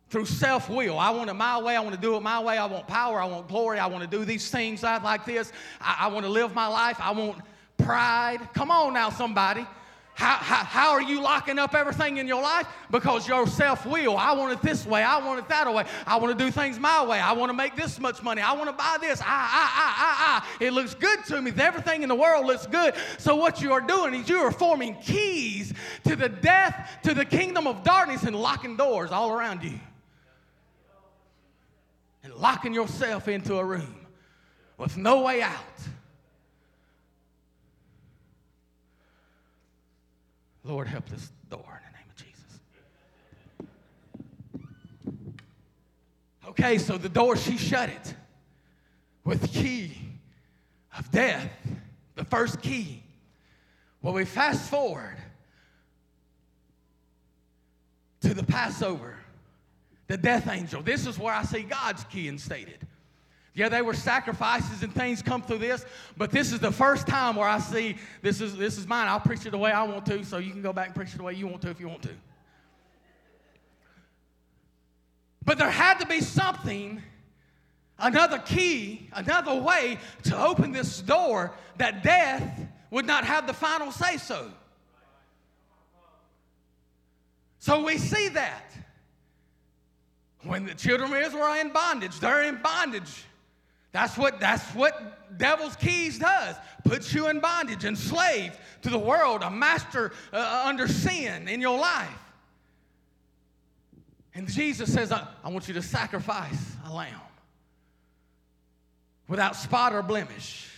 Through 0.09 0.25
self 0.25 0.69
will. 0.69 0.99
I 0.99 1.09
want 1.09 1.29
it 1.29 1.33
my 1.33 1.61
way. 1.61 1.75
I 1.75 1.81
want 1.81 1.95
to 1.95 2.01
do 2.01 2.15
it 2.15 2.21
my 2.21 2.39
way. 2.39 2.57
I 2.57 2.65
want 2.65 2.87
power. 2.87 3.19
I 3.19 3.25
want 3.25 3.47
glory. 3.47 3.79
I 3.79 3.87
want 3.87 4.09
to 4.09 4.17
do 4.17 4.23
these 4.23 4.49
things 4.49 4.83
like 4.83 5.25
this. 5.25 5.51
I, 5.81 5.97
I 6.01 6.07
want 6.07 6.25
to 6.25 6.31
live 6.31 6.53
my 6.53 6.67
life. 6.67 6.97
I 6.99 7.11
want 7.11 7.41
pride. 7.77 8.39
Come 8.53 8.71
on 8.71 8.93
now, 8.93 9.09
somebody. 9.09 9.65
How, 10.13 10.35
how, 10.35 10.63
how, 10.63 10.91
are 10.91 11.01
you 11.01 11.21
locking 11.21 11.59
up 11.59 11.75
everything 11.75 12.17
in 12.17 12.25
your 12.25 12.41
life? 12.41 12.65
Because 12.89 13.27
your 13.27 13.45
self 13.47 13.85
will. 13.85 14.15
I 14.15 14.31
want 14.31 14.53
it 14.53 14.61
this 14.61 14.85
way. 14.85 15.03
I 15.03 15.17
want 15.17 15.39
it 15.39 15.49
that 15.49 15.71
way. 15.73 15.83
I 16.07 16.15
want 16.15 16.37
to 16.37 16.45
do 16.45 16.49
things 16.49 16.79
my 16.79 17.05
way. 17.05 17.19
I 17.19 17.33
want 17.33 17.49
to 17.49 17.53
make 17.53 17.75
this 17.75 17.99
much 17.99 18.23
money. 18.23 18.41
I 18.41 18.53
want 18.53 18.69
to 18.69 18.73
buy 18.73 18.95
this. 19.01 19.21
I, 19.21 19.25
I, 19.25 19.27
I, 19.27 19.93
I, 19.97 20.61
I. 20.61 20.63
It 20.63 20.71
looks 20.71 20.93
good 20.93 21.25
to 21.25 21.41
me. 21.41 21.51
Everything 21.57 22.01
in 22.01 22.07
the 22.07 22.15
world 22.15 22.45
looks 22.45 22.65
good. 22.65 22.93
So, 23.17 23.35
what 23.35 23.61
you 23.61 23.73
are 23.73 23.81
doing 23.81 24.13
is 24.13 24.29
you 24.29 24.37
are 24.37 24.51
forming 24.51 24.95
keys 25.01 25.73
to 26.05 26.15
the 26.15 26.29
death, 26.29 26.99
to 27.03 27.13
the 27.13 27.25
kingdom 27.25 27.67
of 27.67 27.83
darkness, 27.83 28.23
and 28.23 28.37
locking 28.37 28.77
doors 28.77 29.11
all 29.11 29.31
around 29.31 29.63
you 29.63 29.77
and 32.25 32.33
locking 32.33 32.73
yourself 32.73 33.27
into 33.27 33.57
a 33.57 33.63
room 33.63 33.95
with 34.77 34.97
no 34.97 35.21
way 35.21 35.43
out. 35.43 35.53
Lord, 40.63 40.87
help 40.87 41.07
this 41.07 41.31
door 41.51 41.81
in 41.85 41.91
the 41.91 41.97
name 41.99 42.07
of 42.09 42.15
Jesus. 42.17 42.59
Okay, 46.49 46.77
so 46.79 46.97
the 46.97 47.09
door, 47.09 47.37
she 47.37 47.57
shut 47.57 47.89
it 47.89 48.15
with 49.23 49.41
the 49.41 49.47
key 49.47 49.95
of 50.97 51.11
death, 51.11 51.51
the 52.15 52.25
first 52.25 52.59
key. 52.59 53.03
Well, 54.01 54.13
we 54.15 54.25
fast 54.25 54.67
forward 54.67 55.17
to 58.21 58.33
the 58.33 58.43
Passover 58.43 59.15
the 60.07 60.17
death 60.17 60.47
angel. 60.47 60.81
This 60.81 61.07
is 61.07 61.17
where 61.17 61.33
I 61.33 61.43
see 61.43 61.63
God's 61.63 62.03
key 62.05 62.27
instated. 62.27 62.85
Yeah, 63.53 63.69
they 63.69 63.81
were 63.81 63.93
sacrifices 63.93 64.83
and 64.83 64.93
things 64.93 65.21
come 65.21 65.41
through 65.41 65.59
this, 65.59 65.85
but 66.17 66.29
this 66.29 66.51
is 66.51 66.59
the 66.59 66.71
first 66.71 67.07
time 67.07 67.37
where 67.37 67.47
I 67.47 67.59
see 67.59 67.95
this 68.21 68.41
is 68.41 68.57
this 68.57 68.77
is 68.77 68.85
mine. 68.85 69.07
I'll 69.07 69.21
preach 69.21 69.45
it 69.45 69.51
the 69.51 69.57
way 69.57 69.71
I 69.71 69.83
want 69.83 70.05
to, 70.07 70.25
so 70.25 70.39
you 70.39 70.51
can 70.51 70.61
go 70.61 70.73
back 70.73 70.87
and 70.87 70.95
preach 70.95 71.13
it 71.13 71.17
the 71.17 71.23
way 71.23 71.33
you 71.33 71.47
want 71.47 71.61
to 71.61 71.69
if 71.69 71.79
you 71.79 71.87
want 71.87 72.01
to. 72.03 72.09
But 75.45 75.57
there 75.57 75.69
had 75.69 75.99
to 75.99 76.05
be 76.05 76.19
something, 76.19 77.01
another 77.97 78.39
key, 78.39 79.09
another 79.13 79.55
way 79.55 79.99
to 80.23 80.37
open 80.37 80.73
this 80.73 80.99
door 81.01 81.53
that 81.77 82.03
death 82.03 82.59
would 82.91 83.05
not 83.05 83.23
have 83.23 83.47
the 83.47 83.53
final 83.53 83.91
say 83.91 84.17
so. 84.17 84.51
So 87.59 87.83
we 87.85 87.97
see 87.97 88.27
that. 88.29 88.63
When 90.45 90.65
the 90.65 90.75
children 90.75 91.11
of 91.11 91.17
Israel 91.17 91.43
are 91.43 91.59
in 91.59 91.69
bondage, 91.69 92.19
they're 92.19 92.43
in 92.43 92.61
bondage. 92.61 93.25
That's 93.91 94.17
what, 94.17 94.39
that's 94.39 94.63
what 94.75 95.37
devil's 95.37 95.75
keys 95.75 96.19
does. 96.19 96.55
Puts 96.83 97.13
you 97.13 97.29
in 97.29 97.39
bondage, 97.39 97.83
enslaved 97.83 98.57
to 98.83 98.89
the 98.89 98.99
world, 98.99 99.41
a 99.41 99.49
master 99.49 100.11
uh, 100.31 100.35
uh, 100.35 100.63
under 100.67 100.87
sin 100.87 101.47
in 101.47 101.61
your 101.61 101.79
life. 101.79 102.09
And 104.35 104.47
Jesus 104.47 104.93
says, 104.93 105.11
I, 105.11 105.27
I 105.43 105.49
want 105.49 105.67
you 105.67 105.73
to 105.75 105.81
sacrifice 105.81 106.75
a 106.85 106.93
lamb 106.93 107.13
without 109.27 109.55
spot 109.55 109.93
or 109.93 110.03
blemish. 110.03 110.69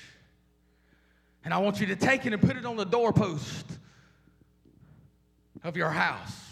And 1.44 1.54
I 1.54 1.58
want 1.58 1.82
you 1.82 1.88
to 1.88 1.96
take 1.96 2.26
it 2.26 2.34
and 2.34 2.42
put 2.42 2.56
it 2.56 2.66
on 2.66 2.78
the 2.78 2.86
doorpost 2.86 3.66
of 5.64 5.76
your 5.76 5.90
house. 5.90 6.47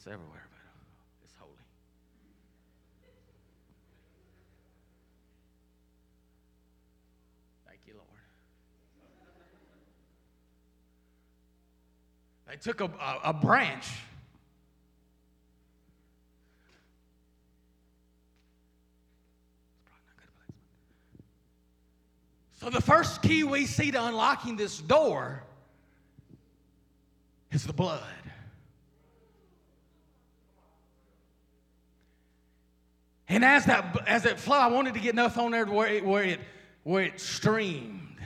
It's 0.00 0.06
everywhere, 0.06 0.46
but 0.50 0.58
it's 1.22 1.34
holy. 1.38 1.52
Thank 7.66 7.80
you, 7.86 7.92
Lord. 7.92 8.06
They 12.48 12.56
took 12.56 12.80
a, 12.80 12.86
a, 12.86 13.20
a 13.28 13.32
branch. 13.34 13.90
So, 22.58 22.70
the 22.70 22.80
first 22.80 23.20
key 23.20 23.44
we 23.44 23.66
see 23.66 23.90
to 23.90 24.02
unlocking 24.02 24.56
this 24.56 24.78
door 24.78 25.42
is 27.50 27.66
the 27.66 27.74
blood. 27.74 28.00
And 33.30 33.44
as 33.44 33.64
that 33.66 33.96
as 34.06 34.26
it 34.26 34.38
flowed, 34.38 34.58
I 34.58 34.66
wanted 34.66 34.94
to 34.94 35.00
get 35.00 35.14
enough 35.14 35.38
on 35.38 35.52
there 35.52 35.64
where 35.64 35.88
it, 35.88 36.04
where 36.04 36.24
it 36.24 36.40
where 36.82 37.04
it 37.04 37.20
streamed, 37.20 38.18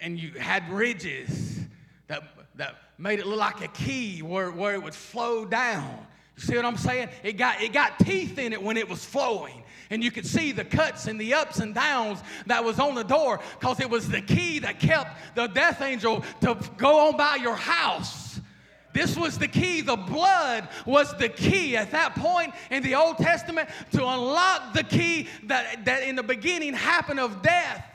and 0.00 0.18
you 0.18 0.32
had 0.38 0.70
ridges 0.70 1.58
that 2.06 2.22
that 2.56 2.76
made 3.00 3.18
it 3.18 3.26
look 3.26 3.38
like 3.38 3.62
a 3.62 3.68
key 3.68 4.20
where, 4.20 4.50
where 4.50 4.74
it 4.74 4.82
would 4.82 4.94
flow 4.94 5.46
down. 5.46 6.06
You 6.36 6.42
See 6.42 6.56
what 6.56 6.66
I'm 6.66 6.76
saying? 6.76 7.08
It 7.22 7.38
got, 7.38 7.62
it 7.62 7.72
got 7.72 7.98
teeth 7.98 8.38
in 8.38 8.52
it 8.52 8.62
when 8.62 8.76
it 8.76 8.88
was 8.88 9.04
flowing. 9.04 9.62
And 9.88 10.04
you 10.04 10.10
could 10.10 10.26
see 10.26 10.52
the 10.52 10.64
cuts 10.64 11.06
and 11.06 11.20
the 11.20 11.34
ups 11.34 11.58
and 11.58 11.74
downs 11.74 12.20
that 12.46 12.62
was 12.62 12.78
on 12.78 12.94
the 12.94 13.02
door 13.02 13.40
because 13.58 13.80
it 13.80 13.90
was 13.90 14.08
the 14.08 14.20
key 14.20 14.60
that 14.60 14.78
kept 14.78 15.34
the 15.34 15.48
death 15.48 15.80
angel 15.80 16.24
to 16.42 16.56
go 16.76 17.08
on 17.08 17.16
by 17.16 17.36
your 17.36 17.56
house. 17.56 18.29
This 18.92 19.16
was 19.16 19.38
the 19.38 19.48
key. 19.48 19.80
The 19.80 19.96
blood 19.96 20.68
was 20.84 21.16
the 21.16 21.28
key 21.28 21.76
at 21.76 21.92
that 21.92 22.14
point 22.14 22.52
in 22.70 22.82
the 22.82 22.94
Old 22.96 23.18
Testament 23.18 23.68
to 23.92 24.06
unlock 24.06 24.72
the 24.74 24.82
key 24.82 25.28
that, 25.44 25.84
that 25.84 26.02
in 26.02 26.16
the 26.16 26.22
beginning 26.22 26.74
happened 26.74 27.20
of 27.20 27.42
death. 27.42 27.86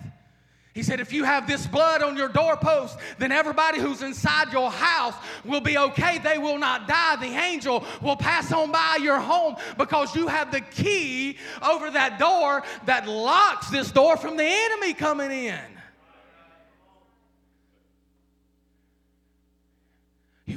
He 0.76 0.84
said, 0.84 1.00
if 1.00 1.14
you 1.14 1.24
have 1.24 1.48
this 1.48 1.66
blood 1.66 2.04
on 2.04 2.18
your 2.18 2.28
doorpost, 2.28 2.98
then 3.18 3.32
everybody 3.32 3.80
who's 3.80 4.02
inside 4.02 4.52
your 4.52 4.70
house 4.70 5.16
will 5.46 5.62
be 5.62 5.78
okay. 5.78 6.18
They 6.18 6.38
will 6.38 6.58
not 6.58 6.86
die. 6.86 7.16
The 7.16 7.28
angel 7.28 7.86
will 8.02 8.18
pass 8.18 8.52
on 8.52 8.74
by 8.74 9.00
your 9.02 9.18
home 9.18 9.56
because 9.78 10.14
you 10.14 10.28
have 10.28 10.52
the 10.52 10.60
key 10.60 11.38
over 11.64 11.90
that 11.92 12.20
door 12.20 12.62
that 12.88 13.08
locks 13.08 13.70
this 13.70 13.90
door 13.90 14.18
from 14.18 14.36
the 14.36 14.44
enemy 14.44 14.94
coming 14.94 15.32
in. 15.32 15.75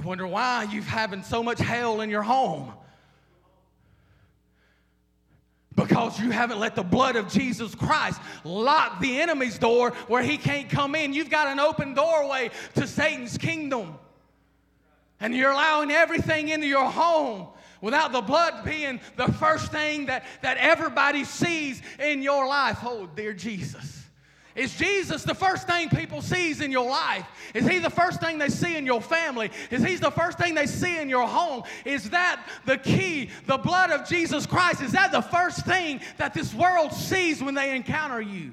Wonder 0.08 0.26
why 0.26 0.66
you've 0.72 0.86
having 0.86 1.22
so 1.22 1.42
much 1.42 1.58
hell 1.58 2.00
in 2.00 2.08
your 2.08 2.22
home. 2.22 2.72
Because 5.74 6.18
you 6.18 6.30
haven't 6.30 6.58
let 6.58 6.74
the 6.74 6.82
blood 6.82 7.14
of 7.14 7.28
Jesus 7.28 7.74
Christ 7.74 8.18
lock 8.42 9.00
the 9.00 9.20
enemy's 9.20 9.58
door 9.58 9.90
where 10.08 10.22
he 10.22 10.38
can't 10.38 10.70
come 10.70 10.94
in. 10.94 11.12
You've 11.12 11.28
got 11.28 11.48
an 11.48 11.60
open 11.60 11.92
doorway 11.92 12.50
to 12.76 12.86
Satan's 12.86 13.36
kingdom. 13.36 13.98
And 15.20 15.36
you're 15.36 15.50
allowing 15.50 15.90
everything 15.90 16.48
into 16.48 16.66
your 16.66 16.86
home 16.86 17.48
without 17.82 18.10
the 18.10 18.22
blood 18.22 18.64
being 18.64 19.00
the 19.16 19.30
first 19.34 19.70
thing 19.70 20.06
that, 20.06 20.24
that 20.40 20.56
everybody 20.56 21.24
sees 21.24 21.82
in 22.00 22.22
your 22.22 22.48
life. 22.48 22.78
Oh, 22.82 23.06
dear 23.14 23.34
Jesus. 23.34 23.97
Is 24.58 24.74
Jesus 24.74 25.22
the 25.22 25.36
first 25.36 25.68
thing 25.68 25.88
people 25.88 26.20
sees 26.20 26.60
in 26.60 26.72
your 26.72 26.90
life? 26.90 27.24
Is 27.54 27.64
he 27.64 27.78
the 27.78 27.90
first 27.90 28.20
thing 28.20 28.38
they 28.38 28.48
see 28.48 28.76
in 28.76 28.84
your 28.84 29.00
family? 29.00 29.52
Is 29.70 29.84
he 29.84 29.94
the 29.94 30.10
first 30.10 30.36
thing 30.36 30.54
they 30.54 30.66
see 30.66 30.98
in 30.98 31.08
your 31.08 31.28
home? 31.28 31.62
Is 31.84 32.10
that 32.10 32.44
the 32.66 32.76
key? 32.76 33.30
The 33.46 33.56
blood 33.56 33.90
of 33.90 34.08
Jesus 34.08 34.46
Christ, 34.46 34.82
is 34.82 34.92
that 34.92 35.12
the 35.12 35.22
first 35.22 35.64
thing 35.64 36.00
that 36.16 36.34
this 36.34 36.52
world 36.52 36.92
sees 36.92 37.40
when 37.40 37.54
they 37.54 37.76
encounter 37.76 38.20
you? 38.20 38.52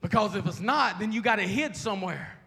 Because 0.00 0.36
if 0.36 0.46
it's 0.46 0.60
not, 0.60 1.00
then 1.00 1.10
you 1.10 1.20
got 1.20 1.36
to 1.36 1.42
hid 1.42 1.74
somewhere. 1.74 2.38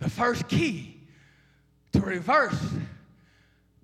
The 0.00 0.10
first 0.10 0.48
key 0.48 1.00
to 1.92 2.00
reverse 2.02 2.62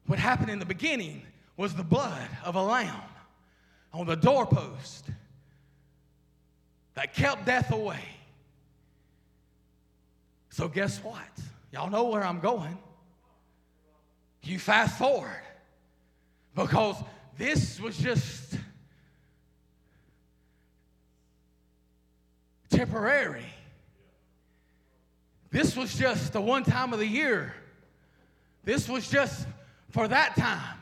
what 0.06 0.18
happened 0.18 0.50
in 0.50 0.58
the 0.58 0.66
beginning 0.66 1.22
was 1.56 1.74
the 1.74 1.82
blood 1.82 2.28
of 2.44 2.56
a 2.56 2.62
lamb 2.62 3.00
on 3.94 4.06
the 4.06 4.16
doorpost 4.16 5.06
that 6.94 7.14
kept 7.14 7.46
death 7.46 7.72
away. 7.72 8.02
So, 10.50 10.68
guess 10.68 10.98
what? 10.98 11.22
Y'all 11.72 11.90
know 11.90 12.04
where 12.04 12.24
I'm 12.24 12.40
going. 12.40 12.76
You 14.42 14.58
fast 14.58 14.98
forward 14.98 15.40
because 16.54 16.96
this 17.38 17.80
was 17.80 17.96
just 17.96 18.58
temporary. 22.68 23.46
This 25.50 25.76
was 25.76 25.96
just 25.96 26.32
the 26.32 26.40
one 26.40 26.64
time 26.64 26.92
of 26.92 26.98
the 26.98 27.06
year. 27.06 27.54
This 28.64 28.88
was 28.88 29.08
just 29.08 29.46
for 29.90 30.08
that 30.08 30.36
time. 30.36 30.78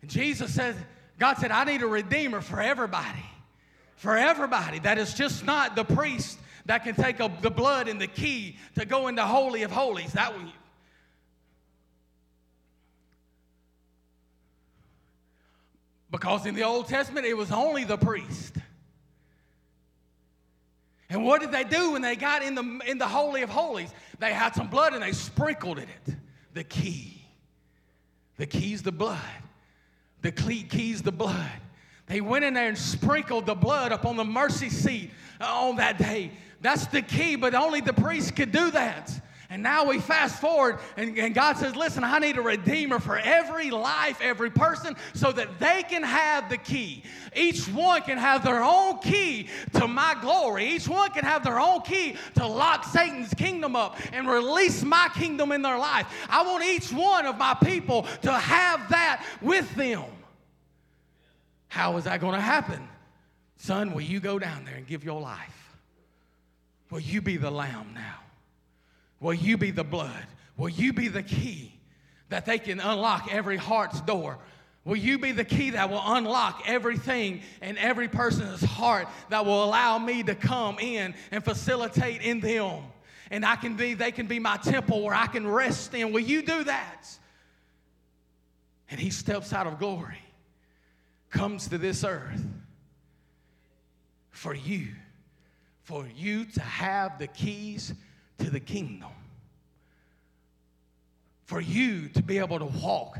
And 0.00 0.10
Jesus 0.10 0.54
said, 0.54 0.76
God 1.18 1.38
said, 1.38 1.50
I 1.50 1.64
need 1.64 1.82
a 1.82 1.86
redeemer 1.86 2.40
for 2.40 2.60
everybody. 2.60 3.24
For 3.96 4.16
everybody. 4.16 4.80
That 4.80 4.98
is 4.98 5.14
just 5.14 5.44
not 5.44 5.76
the 5.76 5.84
priest 5.84 6.38
that 6.66 6.84
can 6.84 6.94
take 6.94 7.20
a, 7.20 7.30
the 7.40 7.50
blood 7.50 7.88
and 7.88 8.00
the 8.00 8.06
key 8.06 8.56
to 8.76 8.84
go 8.84 9.08
into 9.08 9.22
the 9.22 9.26
Holy 9.26 9.62
of 9.62 9.70
Holies. 9.70 10.12
That 10.12 10.34
would. 10.34 10.50
Because 16.10 16.44
in 16.44 16.54
the 16.54 16.62
Old 16.62 16.88
Testament, 16.88 17.26
it 17.26 17.34
was 17.34 17.50
only 17.50 17.84
the 17.84 17.96
priest. 17.96 18.54
And 21.08 21.24
what 21.24 21.40
did 21.40 21.52
they 21.52 21.64
do 21.64 21.92
when 21.92 22.02
they 22.02 22.16
got 22.16 22.42
in 22.42 22.54
the, 22.54 22.80
in 22.86 22.98
the 22.98 23.08
Holy 23.08 23.42
of 23.42 23.50
Holies? 23.50 23.92
They 24.18 24.32
had 24.32 24.54
some 24.54 24.68
blood 24.68 24.94
and 24.94 25.02
they 25.02 25.12
sprinkled 25.12 25.78
in 25.78 25.84
it. 25.84 26.16
The 26.54 26.64
key. 26.64 27.22
The 28.36 28.46
key's 28.46 28.82
the 28.82 28.92
blood. 28.92 29.18
The 30.22 30.32
cleat 30.32 30.70
key's 30.70 31.02
the 31.02 31.12
blood. 31.12 31.50
They 32.06 32.20
went 32.20 32.44
in 32.44 32.54
there 32.54 32.68
and 32.68 32.78
sprinkled 32.78 33.46
the 33.46 33.54
blood 33.54 33.92
up 33.92 34.04
on 34.04 34.16
the 34.16 34.24
mercy 34.24 34.70
seat 34.70 35.10
uh, 35.40 35.44
on 35.44 35.76
that 35.76 35.98
day. 35.98 36.32
That's 36.60 36.86
the 36.86 37.02
key, 37.02 37.36
but 37.36 37.54
only 37.54 37.80
the 37.80 37.92
priest 37.92 38.36
could 38.36 38.52
do 38.52 38.70
that. 38.70 39.12
And 39.52 39.62
now 39.62 39.84
we 39.84 39.98
fast 39.98 40.40
forward, 40.40 40.78
and, 40.96 41.18
and, 41.18 41.34
God 41.34 41.58
says, 41.58 41.76
Listen, 41.76 42.04
I 42.04 42.18
need 42.20 42.38
a 42.38 42.40
redeemer 42.40 42.98
for 42.98 43.18
every 43.18 43.70
life, 43.70 44.18
every 44.22 44.48
person, 44.48 44.96
so 45.12 45.30
that 45.30 45.58
they 45.58 45.82
can 45.82 46.02
have 46.02 46.48
the 46.48 46.56
key. 46.56 47.02
Each 47.36 47.68
one 47.68 48.00
can 48.00 48.16
have 48.16 48.42
their 48.42 48.62
own 48.62 49.00
key 49.00 49.50
to 49.74 49.86
my 49.86 50.16
glory. 50.22 50.70
Each 50.70 50.88
one 50.88 51.10
can 51.10 51.24
have 51.24 51.44
their 51.44 51.60
own 51.60 51.82
key 51.82 52.16
to 52.36 52.46
lock 52.46 52.84
Satan's 52.84 53.34
kingdom 53.34 53.76
up 53.76 53.98
and 54.14 54.26
release 54.26 54.82
my 54.82 55.10
kingdom 55.14 55.52
in 55.52 55.60
their 55.60 55.76
life. 55.76 56.06
I 56.30 56.42
want 56.44 56.64
each 56.64 56.90
one 56.90 57.26
of 57.26 57.36
my 57.36 57.52
people 57.52 58.06
to 58.22 58.32
have 58.32 58.88
that 58.88 59.22
with 59.42 59.74
them. 59.74 60.04
How 61.68 61.98
is 61.98 62.04
that 62.04 62.22
going 62.22 62.36
to 62.36 62.40
happen? 62.40 62.88
Son, 63.58 63.92
will 63.92 64.00
you 64.00 64.18
go 64.18 64.38
down 64.38 64.64
there 64.64 64.76
and 64.76 64.86
give 64.86 65.04
your 65.04 65.20
life? 65.20 65.76
Will 66.88 67.00
you 67.00 67.20
be 67.20 67.36
the 67.36 67.50
lamb 67.50 67.92
now? 67.92 68.21
Will 69.22 69.34
you 69.34 69.56
be 69.56 69.70
the 69.70 69.84
blood? 69.84 70.26
Will 70.56 70.68
you 70.68 70.92
be 70.92 71.06
the 71.06 71.22
key 71.22 71.72
that 72.28 72.44
they 72.44 72.58
can 72.58 72.80
unlock 72.80 73.32
every 73.32 73.56
heart's 73.56 74.00
door? 74.00 74.38
Will 74.84 74.96
you 74.96 75.16
be 75.16 75.30
the 75.30 75.44
key 75.44 75.70
that 75.70 75.88
will 75.90 76.02
unlock 76.04 76.64
everything 76.66 77.40
in 77.62 77.78
every 77.78 78.08
person's 78.08 78.60
heart 78.60 79.06
that 79.30 79.46
will 79.46 79.62
allow 79.62 79.96
me 79.98 80.24
to 80.24 80.34
come 80.34 80.80
in 80.80 81.14
and 81.30 81.44
facilitate 81.44 82.20
in 82.20 82.40
them? 82.40 82.82
And 83.30 83.46
I 83.46 83.54
can 83.54 83.76
be, 83.76 83.94
they 83.94 84.10
can 84.10 84.26
be 84.26 84.40
my 84.40 84.56
temple 84.56 85.02
where 85.02 85.14
I 85.14 85.28
can 85.28 85.46
rest 85.46 85.94
in. 85.94 86.12
Will 86.12 86.20
you 86.20 86.42
do 86.42 86.64
that? 86.64 87.06
And 88.90 88.98
he 88.98 89.10
steps 89.10 89.52
out 89.52 89.68
of 89.68 89.78
glory, 89.78 90.18
comes 91.30 91.68
to 91.68 91.78
this 91.78 92.02
earth 92.02 92.44
for 94.30 94.52
you, 94.52 94.88
for 95.84 96.08
you 96.14 96.44
to 96.44 96.60
have 96.60 97.20
the 97.20 97.28
keys 97.28 97.94
to 98.42 98.50
the 98.50 98.60
kingdom. 98.60 99.10
For 101.44 101.60
you 101.60 102.08
to 102.10 102.22
be 102.22 102.38
able 102.38 102.58
to 102.58 102.64
walk 102.64 103.18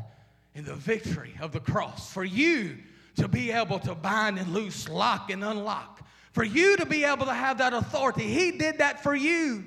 in 0.54 0.64
the 0.64 0.74
victory 0.74 1.34
of 1.40 1.52
the 1.52 1.60
cross. 1.60 2.12
For 2.12 2.24
you 2.24 2.78
to 3.16 3.28
be 3.28 3.50
able 3.50 3.78
to 3.80 3.94
bind 3.94 4.38
and 4.38 4.52
loose, 4.52 4.88
lock 4.88 5.30
and 5.30 5.44
unlock. 5.44 6.02
For 6.32 6.44
you 6.44 6.76
to 6.78 6.86
be 6.86 7.04
able 7.04 7.26
to 7.26 7.34
have 7.34 7.58
that 7.58 7.74
authority. 7.74 8.24
He 8.24 8.52
did 8.52 8.78
that 8.78 9.02
for 9.02 9.14
you. 9.14 9.64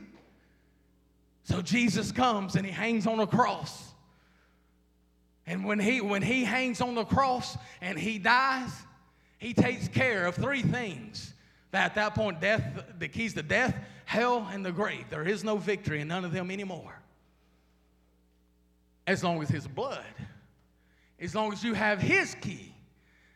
So 1.44 1.62
Jesus 1.62 2.12
comes 2.12 2.56
and 2.56 2.66
he 2.66 2.72
hangs 2.72 3.06
on 3.06 3.20
a 3.20 3.28
cross. 3.28 3.94
And 5.46 5.64
when 5.64 5.80
he, 5.80 6.02
when 6.02 6.24
he 6.24 6.44
hangs 6.44 6.82
on 6.82 6.96
the 6.96 7.06
cross 7.06 7.56
and 7.82 8.00
he 8.00 8.18
dies, 8.18 8.72
he 9.38 9.54
takes 9.54 9.88
care 9.88 10.26
of 10.26 10.36
three 10.36 10.64
things. 10.64 11.34
That 11.70 11.86
at 11.86 11.96
that 11.96 12.16
point, 12.16 12.42
death, 12.42 12.64
the 12.98 13.08
keys 13.08 13.36
to 13.36 13.44
death, 13.44 13.76
hell, 14.06 14.48
and 14.52 14.66
the 14.66 14.72
grave. 14.72 15.06
There 15.10 15.28
is 15.28 15.44
no 15.44 15.58
victory 15.58 16.02
in 16.02 16.08
none 16.08 16.24
of 16.24 16.32
them 16.32 16.50
anymore. 16.50 17.02
As 19.08 19.24
long 19.24 19.42
as 19.42 19.50
his 19.50 19.68
blood, 19.68 20.04
as 21.20 21.36
long 21.36 21.54
as 21.54 21.64
you 21.64 21.74
have 21.74 22.00
his 22.02 22.36
key. 22.36 22.74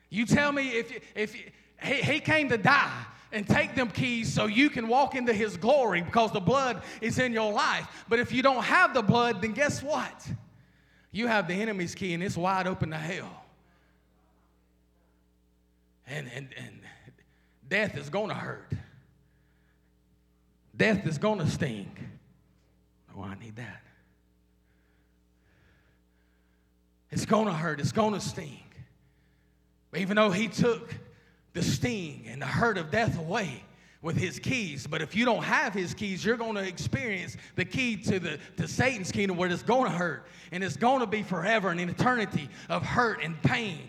You 0.10 0.26
tell 0.26 0.52
me 0.52 0.70
if, 0.70 0.92
if 1.16 1.34
he, 1.34 1.94
he 1.94 2.20
came 2.20 2.50
to 2.50 2.58
die 2.58 3.06
and 3.32 3.48
take 3.48 3.76
them 3.76 3.90
keys 3.90 4.34
so 4.34 4.48
you 4.48 4.70
can 4.70 4.88
walk 4.88 5.16
into 5.16 5.34
his 5.34 5.56
glory 5.58 6.02
because 6.02 6.32
the 6.32 6.40
blood 6.40 6.82
is 7.02 7.20
in 7.20 7.32
your 7.32 7.52
life. 7.52 7.88
But 8.10 8.20
if 8.20 8.32
you 8.32 8.42
don't 8.42 8.64
have 8.64 8.94
the 8.94 9.04
blood, 9.04 9.42
then 9.42 9.52
guess 9.52 9.84
what? 9.84 10.28
You 11.12 11.28
have 11.28 11.48
the 11.48 11.54
enemy's 11.54 11.96
key 11.96 12.14
and 12.14 12.24
it's 12.24 12.38
wide 12.38 12.68
open 12.68 12.92
to 12.92 12.98
hell. 12.98 13.44
And, 16.08 16.28
and, 16.34 16.50
and 16.58 16.80
death 17.68 17.96
is 17.98 18.10
going 18.10 18.30
to 18.30 18.36
hurt. 18.36 18.74
Death 20.80 21.06
is 21.06 21.18
going 21.18 21.40
to 21.40 21.48
sting. 21.48 21.92
Oh, 23.14 23.22
I 23.22 23.36
need 23.36 23.58
that. 23.58 23.82
It's 27.12 27.26
going 27.26 27.48
to 27.48 27.54
hurt. 27.54 27.82
It's 27.82 27.92
going 27.92 28.14
to 28.14 28.22
sting. 28.22 28.64
But 29.92 30.00
even 30.00 30.16
though 30.16 30.32
he 30.32 30.48
took 30.48 30.96
the 31.52 31.62
sting 31.62 32.24
and 32.28 32.42
the 32.42 32.46
hurt 32.46 32.78
of 32.78 32.92
death 32.92 33.20
away, 33.20 33.64
with 34.02 34.16
his 34.16 34.40
keys. 34.40 34.88
But 34.88 35.02
if 35.02 35.14
you 35.14 35.26
don't 35.26 35.44
have 35.44 35.74
his 35.74 35.94
keys, 35.94 36.24
you're 36.24 36.38
going 36.38 36.56
to 36.56 36.66
experience 36.66 37.36
the 37.58 37.66
key 37.66 37.98
to 37.98 38.18
the 38.18 38.40
to 38.56 38.66
Satan's 38.66 39.12
kingdom 39.12 39.36
where 39.36 39.52
it's 39.52 39.62
going 39.62 39.92
to 39.92 39.98
hurt 39.98 40.26
and 40.54 40.64
it's 40.64 40.78
going 40.78 41.02
to 41.02 41.06
be 41.06 41.22
forever 41.22 41.70
and 41.70 41.82
an 41.82 41.90
eternity 41.90 42.48
of 42.70 42.82
hurt 42.82 43.22
and 43.22 43.42
pain. 43.42 43.80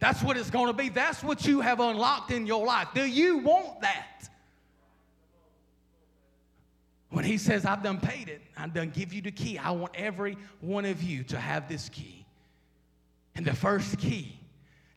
That's 0.00 0.22
what 0.22 0.36
it's 0.36 0.50
going 0.50 0.66
to 0.66 0.74
be. 0.74 0.90
That's 0.90 1.24
what 1.24 1.46
you 1.46 1.62
have 1.62 1.80
unlocked 1.80 2.30
in 2.30 2.46
your 2.46 2.66
life. 2.66 2.88
Do 2.94 3.06
you 3.06 3.38
want 3.38 3.80
that? 3.80 4.28
When 7.14 7.24
he 7.24 7.38
says, 7.38 7.64
I've 7.64 7.84
done 7.84 8.00
paid 8.00 8.28
it, 8.28 8.42
I've 8.56 8.74
done 8.74 8.90
give 8.90 9.12
you 9.12 9.22
the 9.22 9.30
key. 9.30 9.56
I 9.56 9.70
want 9.70 9.92
every 9.94 10.36
one 10.60 10.84
of 10.84 11.00
you 11.00 11.22
to 11.24 11.38
have 11.38 11.68
this 11.68 11.88
key. 11.88 12.26
And 13.36 13.46
the 13.46 13.54
first 13.54 13.98
key, 13.98 14.36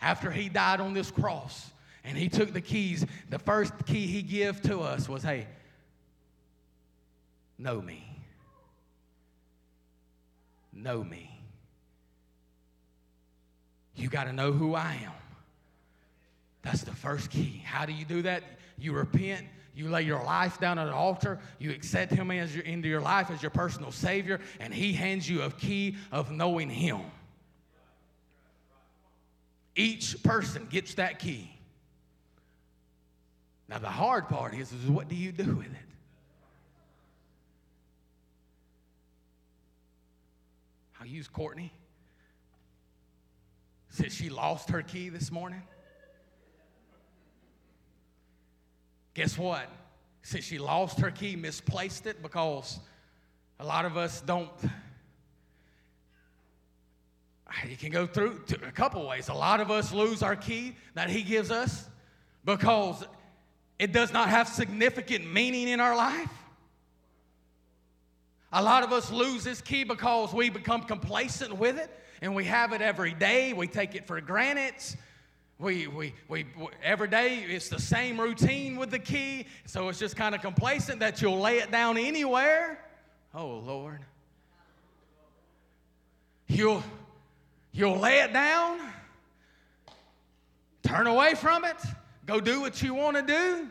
after 0.01 0.31
he 0.31 0.49
died 0.49 0.81
on 0.81 0.95
this 0.95 1.11
cross, 1.11 1.69
and 2.03 2.17
he 2.17 2.27
took 2.27 2.53
the 2.53 2.61
keys. 2.61 3.05
The 3.29 3.37
first 3.37 3.73
key 3.85 4.07
he 4.07 4.23
gave 4.23 4.63
to 4.63 4.79
us 4.79 5.07
was, 5.07 5.21
hey, 5.21 5.45
know 7.59 7.81
me. 7.81 8.03
Know 10.73 11.03
me. 11.03 11.39
You 13.95 14.09
got 14.09 14.23
to 14.23 14.33
know 14.33 14.51
who 14.51 14.73
I 14.73 14.99
am. 15.03 15.11
That's 16.63 16.81
the 16.81 16.95
first 16.95 17.29
key. 17.29 17.61
How 17.63 17.85
do 17.85 17.93
you 17.93 18.05
do 18.05 18.23
that? 18.23 18.41
You 18.79 18.93
repent. 18.93 19.45
You 19.77 19.89
lay 19.89 20.01
your 20.01 20.23
life 20.23 20.59
down 20.59 20.79
at 20.79 20.87
an 20.87 20.93
altar. 20.93 21.37
You 21.59 21.69
accept 21.69 22.11
Him 22.11 22.31
as 22.31 22.55
your, 22.55 22.65
into 22.65 22.87
your 22.87 22.99
life 22.99 23.29
as 23.29 23.43
your 23.43 23.51
personal 23.51 23.91
Savior, 23.91 24.39
and 24.59 24.73
He 24.73 24.91
hands 24.91 25.29
you 25.29 25.43
a 25.43 25.51
key 25.51 25.97
of 26.11 26.31
knowing 26.31 26.67
Him. 26.67 27.01
Each 29.75 30.21
person 30.23 30.65
gets 30.71 30.95
that 30.95 31.19
key. 31.19 31.51
Now, 33.69 33.77
the 33.77 33.87
hard 33.87 34.27
part 34.27 34.55
is, 34.55 34.71
is 34.71 34.89
what 34.89 35.09
do 35.09 35.15
you 35.15 35.31
do 35.31 35.55
with 35.55 35.67
it? 35.67 35.87
I'll 40.99 41.05
use 41.05 41.27
Courtney. 41.27 41.71
Said 43.89 44.11
she 44.11 44.29
lost 44.29 44.71
her 44.71 44.81
key 44.81 45.09
this 45.09 45.31
morning. 45.31 45.61
Guess 49.17 49.35
what? 49.35 49.67
Since 50.21 50.45
she 50.45 50.59
lost 50.59 50.99
her 50.99 51.09
key, 51.09 51.35
misplaced 51.35 52.05
it 52.05 52.21
because 52.21 52.79
a 53.59 53.65
lot 53.65 53.83
of 53.83 53.97
us 53.97 54.21
don't. 54.21 54.51
You 57.67 57.77
can 57.77 57.91
go 57.91 58.05
through 58.05 58.43
a 58.67 58.71
couple 58.71 59.07
ways. 59.07 59.29
A 59.29 59.33
lot 59.33 59.59
of 59.59 59.71
us 59.71 59.91
lose 59.91 60.21
our 60.21 60.35
key 60.35 60.75
that 60.93 61.09
He 61.09 61.23
gives 61.23 61.49
us 61.49 61.89
because 62.45 63.03
it 63.79 63.91
does 63.91 64.13
not 64.13 64.29
have 64.29 64.47
significant 64.47 65.33
meaning 65.33 65.67
in 65.67 65.79
our 65.79 65.95
life. 65.95 66.29
A 68.53 68.61
lot 68.61 68.83
of 68.83 68.93
us 68.93 69.11
lose 69.11 69.43
this 69.43 69.61
key 69.61 69.83
because 69.83 70.31
we 70.31 70.51
become 70.51 70.83
complacent 70.83 71.57
with 71.57 71.79
it 71.79 71.89
and 72.21 72.35
we 72.35 72.43
have 72.43 72.71
it 72.71 72.83
every 72.83 73.15
day. 73.15 73.51
We 73.53 73.65
take 73.65 73.95
it 73.95 74.05
for 74.05 74.21
granted. 74.21 74.75
We, 75.59 75.87
we, 75.87 76.13
we, 76.27 76.45
every 76.83 77.07
day 77.07 77.39
it's 77.39 77.69
the 77.69 77.79
same 77.79 78.21
routine 78.21 78.77
with 78.77 78.91
the 78.91 78.99
key, 78.99 79.47
so 79.65 79.89
it's 79.89 79.97
just 79.97 80.15
kind 80.15 80.35
of 80.35 80.41
complacent 80.41 80.99
that 80.99 81.21
you'll 81.21 81.39
lay 81.39 81.57
it 81.57 81.71
down 81.71 81.97
anywhere. 81.97 82.79
Oh, 83.33 83.57
Lord. 83.65 84.01
You'll, 86.47 86.83
you'll 87.71 87.97
lay 87.97 88.19
it 88.19 88.33
down, 88.33 88.79
turn 90.83 91.07
away 91.07 91.33
from 91.33 91.65
it, 91.65 91.75
Go 92.27 92.41
do 92.41 92.59
what 92.59 92.81
you 92.83 92.93
want 92.93 93.15
to 93.15 93.23
do, 93.23 93.69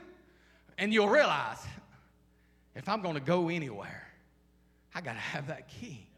and 0.79 0.92
you'll 0.92 1.11
realize 1.11 1.59
if 2.75 2.88
I'm 2.88 3.03
going 3.03 3.14
to 3.14 3.20
go 3.20 3.51
anywhere, 3.51 4.09
I 4.94 5.03
got 5.03 5.12
to 5.12 5.18
have 5.18 5.49
that 5.49 5.68
key. 5.68 6.09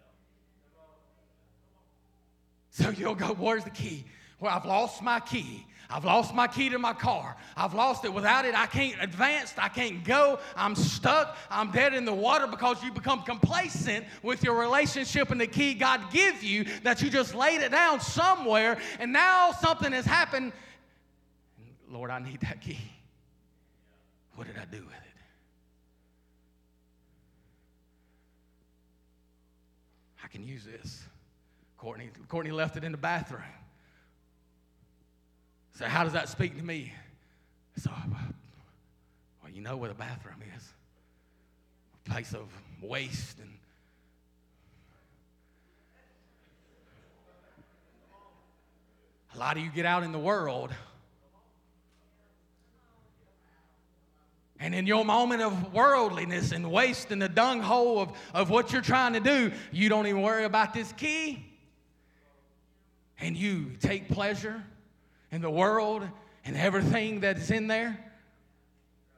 So 2.71 2.91
you'll 2.91 3.17
go, 3.17 3.35
Where's 3.35 3.65
the 3.65 3.71
key? 3.71 4.05
Well, 4.41 4.55
I've 4.55 4.67
lost 4.67 5.03
my 5.03 5.21
key. 5.21 5.67
I've 5.91 6.05
lost 6.05 6.35
my 6.35 6.47
key 6.47 6.69
to 6.69 6.79
my 6.79 6.93
car. 6.93 7.37
I've 7.57 7.73
lost 7.73 8.05
it. 8.05 8.13
Without 8.13 8.45
it, 8.45 8.55
I 8.55 8.67
can't 8.67 8.97
advance. 9.01 9.55
I 9.57 9.69
can't 9.69 10.05
go. 10.05 10.39
I'm 10.55 10.75
stuck. 10.75 11.37
I'm 11.51 11.71
dead 11.71 11.95
in 11.95 12.05
the 12.05 12.13
water 12.13 12.47
because 12.47 12.83
you 12.85 12.93
become 12.93 13.23
complacent 13.23 14.05
with 14.23 14.45
your 14.45 14.55
relationship 14.55 15.31
and 15.31 15.41
the 15.41 15.47
key 15.47 15.73
God 15.73 16.13
gives 16.13 16.45
you 16.45 16.67
that 16.83 17.01
you 17.01 17.09
just 17.09 17.35
laid 17.35 17.63
it 17.63 17.71
down 17.71 18.01
somewhere 18.01 18.79
and 19.01 19.13
now 19.13 19.53
something 19.53 19.93
has 19.93 20.05
happened 20.05 20.53
Lord, 21.91 22.11
I 22.11 22.19
need 22.19 22.41
that 22.41 22.61
key. 22.61 22.79
What 24.35 24.47
did 24.47 24.57
I 24.57 24.65
do 24.67 24.79
with 24.79 24.95
it? 24.95 25.03
I 30.23 30.29
can 30.29 30.47
use 30.47 30.65
this. 30.65 31.03
Courtney, 31.79 32.11
Courtney 32.29 32.51
left 32.51 32.77
it 32.77 32.85
in 32.85 32.93
the 32.93 32.99
bathroom. 32.99 33.43
So, 35.79 35.85
how 35.85 36.03
does 36.03 36.15
that 36.15 36.29
speak 36.29 36.57
to 36.57 36.65
me? 36.65 36.93
So, 37.77 37.93
well, 39.41 39.53
you 39.53 39.63
know 39.63 39.77
where 39.77 39.89
the 39.89 39.95
bathroom 39.95 40.43
is 40.57 40.65
a 42.05 42.11
place 42.11 42.35
of 42.35 42.49
waste 42.83 43.39
and 43.39 43.49
a 49.37 49.39
lot 49.39 49.57
of 49.57 49.63
you 49.63 49.71
get 49.71 49.87
out 49.87 50.03
in 50.03 50.11
the 50.11 50.19
world 50.19 50.73
And 54.59 54.75
in 54.75 54.89
your 54.89 55.05
moment 55.05 55.41
of 55.41 55.73
worldliness 55.73 56.51
and 56.51 56.73
waste 56.73 57.13
in 57.13 57.21
the 57.21 57.29
dung 57.29 57.61
hole 57.61 58.01
of, 58.01 58.11
of 58.35 58.51
what 58.51 58.73
you're 58.73 58.83
trying 58.83 59.13
to 59.13 59.21
do, 59.21 59.53
you 59.71 59.89
don't 59.89 60.09
even 60.09 60.23
worry 60.23 60.43
about 60.43 60.75
this 60.75 60.91
key. 60.95 61.47
And 63.21 63.37
you 63.37 63.75
take 63.81 64.09
pleasure 64.09 64.61
in 65.31 65.41
the 65.41 65.51
world 65.51 66.07
and 66.45 66.57
everything 66.57 67.21
that's 67.21 67.51
in 67.51 67.67
there. 67.67 67.99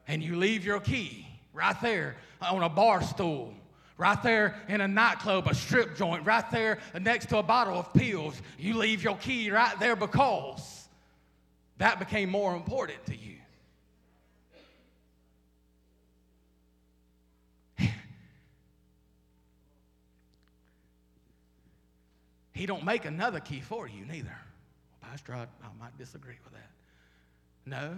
And 0.09 0.23
you 0.23 0.37
leave 0.37 0.65
your 0.65 0.81
key 0.81 1.27
right 1.53 1.81
there 1.81 2.17
on 2.43 2.63
a 2.63 2.69
bar 2.69 3.03
stool, 3.03 3.55
right 3.97 4.21
there 4.23 4.57
in 4.69 4.81
a 4.81 4.89
nightclub, 4.89 5.47
a 5.47 5.55
strip 5.55 5.97
joint, 5.97 6.27
right 6.27 6.51
there 6.51 6.79
next 7.01 7.27
to 7.27 7.39
a 7.39 7.43
bottle 7.43 7.79
of 7.79 7.93
pills. 7.93 8.41
You 8.59 8.75
leave 8.75 9.05
your 9.05 9.17
key 9.17 9.51
right 9.51 9.79
there 9.79 9.95
because 9.97 10.89
that 11.79 11.99
became 11.99 12.31
more 12.31 12.55
important 12.55 13.05
to 13.07 13.17
you. 13.17 13.37
He 22.53 22.67
don't 22.67 22.85
make 22.85 23.07
another 23.07 23.41
key 23.41 23.61
for 23.61 23.89
you 23.89 24.05
neither. 24.05 24.37
Pastor, 25.11 25.35
I, 25.35 25.43
I 25.43 25.69
might 25.81 25.99
disagree 25.99 26.37
with 26.45 26.53
that. 26.53 26.71
No, 27.67 27.97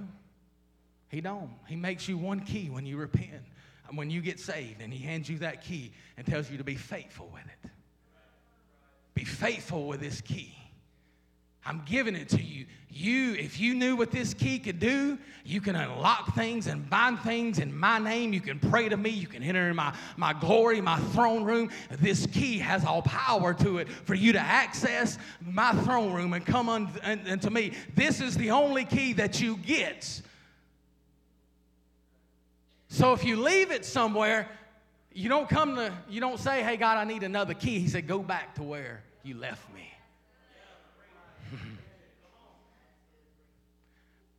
he 1.09 1.20
don't. 1.20 1.51
He 1.68 1.77
makes 1.77 2.09
you 2.09 2.16
one 2.16 2.40
key 2.40 2.70
when 2.70 2.87
you 2.87 2.96
repent, 2.96 3.42
when 3.94 4.09
you 4.09 4.22
get 4.22 4.40
saved, 4.40 4.81
and 4.81 4.90
he 4.90 5.05
hands 5.05 5.29
you 5.29 5.38
that 5.40 5.62
key 5.62 5.92
and 6.16 6.27
tells 6.27 6.51
you 6.51 6.57
to 6.57 6.64
be 6.64 6.75
faithful 6.75 7.29
with 7.31 7.44
it. 7.44 7.70
Be 9.14 9.25
faithful 9.25 9.87
with 9.88 10.01
this 10.01 10.22
key. 10.22 10.57
I'm 11.64 11.83
giving 11.87 12.16
it 12.16 12.29
to 12.31 12.42
you. 12.42 12.66
You, 12.90 13.35
if 13.35 13.59
you 13.59 13.75
knew 13.75 13.96
what 13.96 14.11
this 14.11 14.35
key 14.35 14.59
could 14.59 14.79
do, 14.79 15.16
you 15.44 15.61
can 15.61 15.77
unlock 15.77 16.35
things 16.35 16.66
and 16.66 16.88
bind 16.90 17.20
things 17.20 17.59
in 17.59 17.77
my 17.77 17.98
name. 17.98 18.33
You 18.33 18.40
can 18.40 18.59
pray 18.59 18.88
to 18.88 18.96
me. 18.96 19.11
You 19.11 19.27
can 19.27 19.42
enter 19.42 19.70
in 19.70 19.77
my, 19.77 19.94
my 20.16 20.35
glory, 20.35 20.81
my 20.81 20.98
throne 20.98 21.44
room. 21.44 21.70
This 21.90 22.27
key 22.27 22.59
has 22.59 22.85
all 22.85 23.03
power 23.03 23.55
to 23.55 23.79
it 23.79 23.88
for 23.88 24.14
you 24.14 24.33
to 24.33 24.40
access 24.40 25.18
my 25.40 25.72
throne 25.72 26.12
room 26.12 26.35
and 26.35 26.44
come 26.44 26.68
unto 26.68 27.51
me. 27.51 27.72
This 27.94 28.20
is 28.20 28.37
the 28.37 28.51
only 28.51 28.85
key 28.85 29.14
that 29.14 29.40
you 29.40 29.57
get. 29.57 30.20
So 32.88 33.14
if 33.14 33.25
you 33.25 33.40
leave 33.40 33.70
it 33.70 33.87
somewhere, 33.87 34.48
you 35.14 35.29
don't 35.29 35.48
come 35.48 35.77
to, 35.77 35.92
you 36.11 36.20
don't 36.20 36.38
say, 36.38 36.62
hey, 36.62 36.77
God, 36.77 36.98
I 36.98 37.05
need 37.05 37.22
another 37.22 37.55
key. 37.55 37.79
He 37.79 37.88
said, 37.88 38.07
go 38.07 38.18
back 38.18 38.57
to 38.57 38.62
where 38.62 39.03
you 39.22 39.38
left 39.38 39.72
me. 39.72 39.91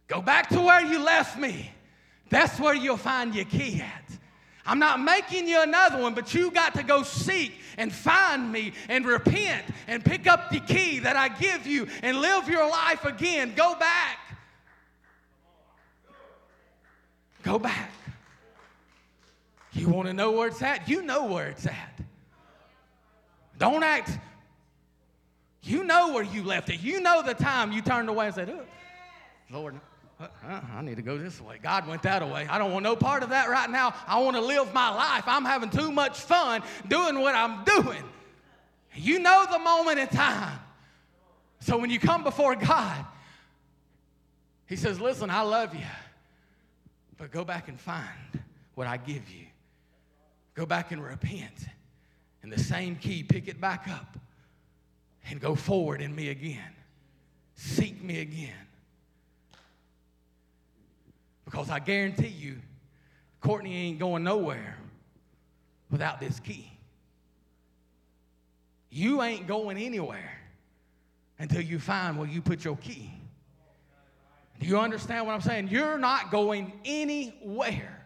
Go 0.08 0.22
back 0.22 0.50
to 0.50 0.62
where 0.62 0.82
you 0.86 1.00
left 1.00 1.38
me. 1.38 1.72
That's 2.30 2.60
where 2.60 2.74
you'll 2.74 2.98
find 2.98 3.34
your 3.34 3.46
key 3.46 3.82
at. 3.82 4.04
I'm 4.66 4.80
not 4.80 5.02
making 5.02 5.48
you 5.48 5.62
another 5.62 6.02
one, 6.02 6.14
but 6.14 6.34
you 6.34 6.50
got 6.50 6.76
to 6.76 6.84
go 6.84 7.04
seek 7.04 7.54
and 7.78 7.92
find 7.92 8.52
me 8.52 8.74
and 8.88 9.06
repent 9.06 9.66
and 9.88 10.04
pick 10.04 10.26
up 10.26 10.50
the 10.50 10.60
key 10.62 11.00
that 11.00 11.16
I 11.16 11.28
give 11.28 11.68
you 11.68 11.88
and 12.02 12.22
live 12.22 12.48
your 12.48 12.70
life 12.70 13.04
again. 13.06 13.54
Go 13.56 13.76
back. 13.76 14.20
Go 17.44 17.60
back. 17.60 17.92
You 19.74 19.90
want 19.90 20.08
to 20.08 20.14
know 20.14 20.32
where 20.32 20.48
it's 20.48 20.62
at? 20.62 20.88
You 20.88 21.02
know 21.02 21.26
where 21.26 21.50
it's 21.50 21.66
at. 21.66 22.00
Don't 23.58 23.84
act. 23.84 24.12
You 25.64 25.84
know 25.86 26.14
where 26.14 26.24
you 26.24 26.44
left 26.44 26.70
it. 26.70 26.82
You 26.82 27.00
know 27.00 27.22
the 27.22 27.34
time 27.34 27.72
you 27.72 27.82
turned 27.82 28.10
away 28.10 28.26
and 28.26 28.36
said, 28.36 28.50
oh, 28.50 28.66
Lord, 29.50 29.80
uh, 30.20 30.28
I 30.46 30.82
need 30.82 30.98
to 30.98 31.02
go 31.02 31.18
this 31.18 31.40
way. 31.40 31.58
God 31.62 31.88
went 31.88 32.04
that 32.04 32.28
way. 32.30 32.46
I 32.50 32.58
don't 32.58 32.74
want 32.74 32.84
no 32.84 32.98
part 32.98 33.24
of 33.24 33.30
that 33.30 33.50
right 33.50 33.70
now. 33.70 33.94
I 34.06 34.20
want 34.20 34.36
to 34.36 34.42
live 34.42 34.74
my 34.74 34.90
life. 34.90 35.24
I'm 35.26 35.46
having 35.46 35.70
too 35.70 35.92
much 35.92 36.20
fun 36.20 36.64
doing 36.90 37.20
what 37.20 37.34
I'm 37.34 37.64
doing. 37.64 38.04
You 38.96 39.20
know 39.20 39.46
the 39.50 39.60
moment 39.60 40.00
in 40.00 40.08
time. 40.08 40.60
So 41.62 41.78
when 41.78 41.90
you 41.90 42.00
come 42.00 42.24
before 42.24 42.56
God, 42.56 43.06
He 44.68 44.76
says, 44.76 45.00
Listen, 45.00 45.30
I 45.30 45.42
love 45.42 45.74
you, 45.74 45.86
but 47.18 47.32
go 47.32 47.46
back 47.46 47.70
and 47.70 47.80
find 47.80 48.04
what 48.76 48.86
I 48.86 48.98
give 48.98 49.30
you. 49.30 49.46
Go 50.56 50.66
back 50.66 50.92
and 50.92 51.04
repent. 51.04 51.68
In 52.44 52.50
the 52.50 52.60
same 52.60 52.98
key, 52.98 53.24
pick 53.24 53.48
it 53.48 53.62
back 53.62 53.88
up 53.88 54.18
and 55.30 55.40
go 55.40 55.56
forward 55.56 56.02
in 56.02 56.16
me 56.16 56.30
again. 56.30 56.72
Seek 57.56 58.04
me 58.04 58.22
again. 58.22 58.52
Because 61.46 61.70
I 61.70 61.80
guarantee 61.80 62.28
you, 62.28 62.58
Courtney 63.42 63.76
ain't 63.76 64.00
going 64.00 64.24
nowhere 64.24 64.78
without 65.92 66.20
this 66.20 66.40
key. 66.40 66.72
You 68.90 69.22
ain't 69.22 69.48
going 69.48 69.78
anywhere 69.78 70.40
until 71.40 71.62
you 71.62 71.80
find 71.80 72.18
where 72.18 72.28
you 72.28 72.42
put 72.42 72.64
your 72.64 72.78
key. 72.78 73.12
Do 74.60 74.68
you 74.68 74.80
understand 74.80 75.26
what 75.26 75.34
I'm 75.34 75.42
saying? 75.42 75.68
You're 75.70 75.98
not 75.98 76.32
going 76.32 76.72
anywhere. 76.86 78.06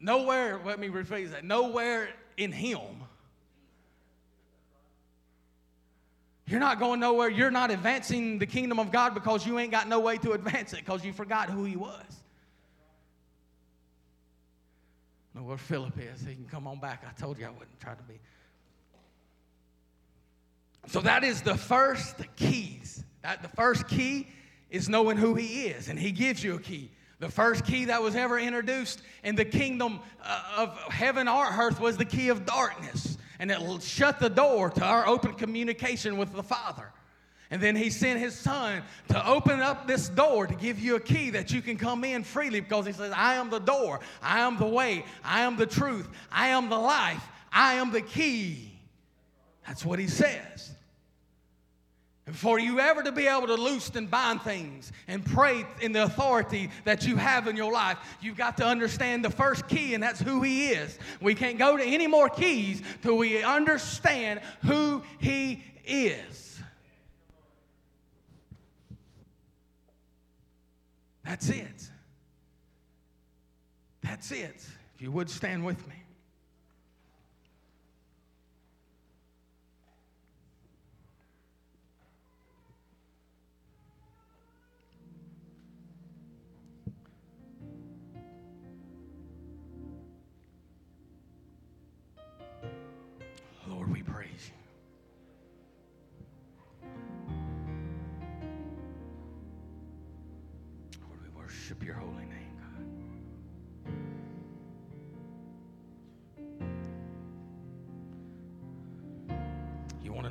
Nowhere, 0.00 0.60
let 0.64 0.78
me 0.78 0.88
rephrase 0.88 1.30
that. 1.32 1.44
Nowhere 1.44 2.10
in 2.36 2.52
Him. 2.52 2.80
You're 6.48 6.60
not 6.60 6.78
going 6.78 6.98
nowhere. 7.00 7.28
You're 7.28 7.50
not 7.50 7.70
advancing 7.70 8.38
the 8.38 8.46
kingdom 8.46 8.78
of 8.78 8.90
God 8.90 9.12
because 9.12 9.46
you 9.46 9.58
ain't 9.58 9.70
got 9.70 9.86
no 9.86 10.00
way 10.00 10.16
to 10.18 10.32
advance 10.32 10.72
it 10.72 10.76
because 10.76 11.04
you 11.04 11.12
forgot 11.12 11.50
who 11.50 11.64
He 11.64 11.76
was. 11.76 12.04
Know 15.34 15.42
where 15.42 15.58
Philip 15.58 15.98
is. 15.98 16.22
He 16.22 16.34
can 16.34 16.46
come 16.46 16.66
on 16.66 16.80
back. 16.80 17.04
I 17.06 17.12
told 17.20 17.38
you 17.38 17.44
I 17.44 17.50
wouldn't 17.50 17.78
try 17.80 17.94
to 17.94 18.02
be. 18.04 18.14
So 20.86 21.00
that 21.02 21.22
is 21.22 21.42
the 21.42 21.54
first 21.54 22.16
keys. 22.36 23.04
That 23.22 23.42
the 23.42 23.48
first 23.48 23.86
key 23.86 24.28
is 24.70 24.88
knowing 24.88 25.18
who 25.18 25.34
he 25.34 25.66
is, 25.66 25.88
and 25.88 25.98
he 25.98 26.12
gives 26.12 26.42
you 26.42 26.54
a 26.54 26.60
key. 26.60 26.90
The 27.20 27.28
first 27.28 27.64
key 27.64 27.86
that 27.86 28.00
was 28.00 28.16
ever 28.16 28.38
introduced 28.38 29.02
in 29.22 29.34
the 29.34 29.44
kingdom 29.44 30.00
uh, 30.22 30.42
of 30.56 30.78
heaven 30.92 31.28
or 31.28 31.44
earth 31.44 31.78
was 31.78 31.96
the 31.96 32.04
key 32.04 32.28
of 32.28 32.46
darkness, 32.46 33.18
and 33.38 33.50
it 33.50 33.82
shut 33.82 34.18
the 34.18 34.30
door 34.30 34.70
to 34.70 34.84
our 34.84 35.06
open 35.06 35.34
communication 35.34 36.16
with 36.16 36.32
the 36.32 36.42
Father. 36.42 36.92
And 37.50 37.62
then 37.62 37.76
he 37.76 37.88
sent 37.88 38.20
his 38.20 38.34
son 38.34 38.82
to 39.08 39.26
open 39.26 39.60
up 39.60 39.86
this 39.86 40.10
door 40.10 40.46
to 40.46 40.54
give 40.54 40.78
you 40.78 40.96
a 40.96 41.00
key 41.00 41.30
that 41.30 41.50
you 41.50 41.62
can 41.62 41.78
come 41.78 42.04
in 42.04 42.22
freely 42.22 42.60
because 42.60 42.86
he 42.86 42.92
says, 42.92 43.12
I 43.14 43.34
am 43.34 43.48
the 43.48 43.58
door, 43.58 44.00
I 44.22 44.40
am 44.40 44.58
the 44.58 44.66
way, 44.66 45.04
I 45.24 45.40
am 45.40 45.56
the 45.56 45.66
truth, 45.66 46.08
I 46.30 46.48
am 46.48 46.68
the 46.68 46.78
life, 46.78 47.26
I 47.50 47.74
am 47.74 47.90
the 47.90 48.02
key. 48.02 48.72
That's 49.66 49.84
what 49.84 49.98
he 49.98 50.08
says. 50.08 50.72
For 52.32 52.58
you 52.58 52.78
ever 52.78 53.02
to 53.02 53.12
be 53.12 53.26
able 53.26 53.46
to 53.46 53.54
loose 53.54 53.90
and 53.90 54.10
bind 54.10 54.42
things 54.42 54.92
and 55.06 55.24
pray 55.24 55.64
in 55.80 55.92
the 55.92 56.04
authority 56.04 56.70
that 56.84 57.06
you 57.06 57.16
have 57.16 57.48
in 57.48 57.56
your 57.56 57.72
life, 57.72 57.98
you've 58.20 58.36
got 58.36 58.56
to 58.58 58.66
understand 58.66 59.24
the 59.24 59.30
first 59.30 59.66
key, 59.68 59.94
and 59.94 60.02
that's 60.02 60.20
who 60.20 60.42
He 60.42 60.68
is. 60.68 60.98
We 61.20 61.34
can't 61.34 61.58
go 61.58 61.76
to 61.76 61.82
any 61.82 62.06
more 62.06 62.28
keys 62.28 62.82
till 63.02 63.16
we 63.16 63.42
understand 63.42 64.40
who 64.62 65.02
He 65.18 65.62
is. 65.86 66.60
That's 71.24 71.48
it. 71.50 71.90
That's 74.02 74.30
it. 74.32 74.66
If 74.94 75.02
you 75.02 75.12
would 75.12 75.28
stand 75.28 75.64
with 75.64 75.86
me. 75.86 75.94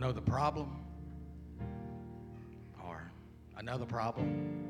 Know 0.08 0.13
the 0.13 0.22
problem? 0.22 0.70
Or 2.82 3.12
another 3.58 3.86
problem? 3.86 4.63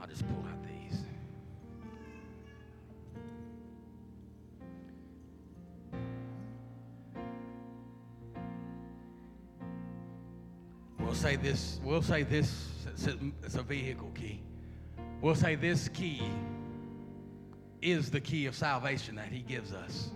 I'll 0.00 0.06
just 0.06 0.26
pull 0.26 0.42
out 0.50 0.62
these. 0.62 1.02
We'll 10.98 11.14
say 11.14 11.36
this, 11.36 11.80
we'll 11.84 12.00
say 12.00 12.22
this, 12.22 12.66
it's 13.42 13.56
a 13.56 13.62
vehicle 13.62 14.10
key. 14.14 14.40
We'll 15.20 15.34
say 15.34 15.54
this 15.54 15.88
key 15.88 16.22
is 17.82 18.10
the 18.10 18.20
key 18.22 18.46
of 18.46 18.54
salvation 18.54 19.16
that 19.16 19.28
he 19.28 19.40
gives 19.40 19.74
us. 19.74 20.12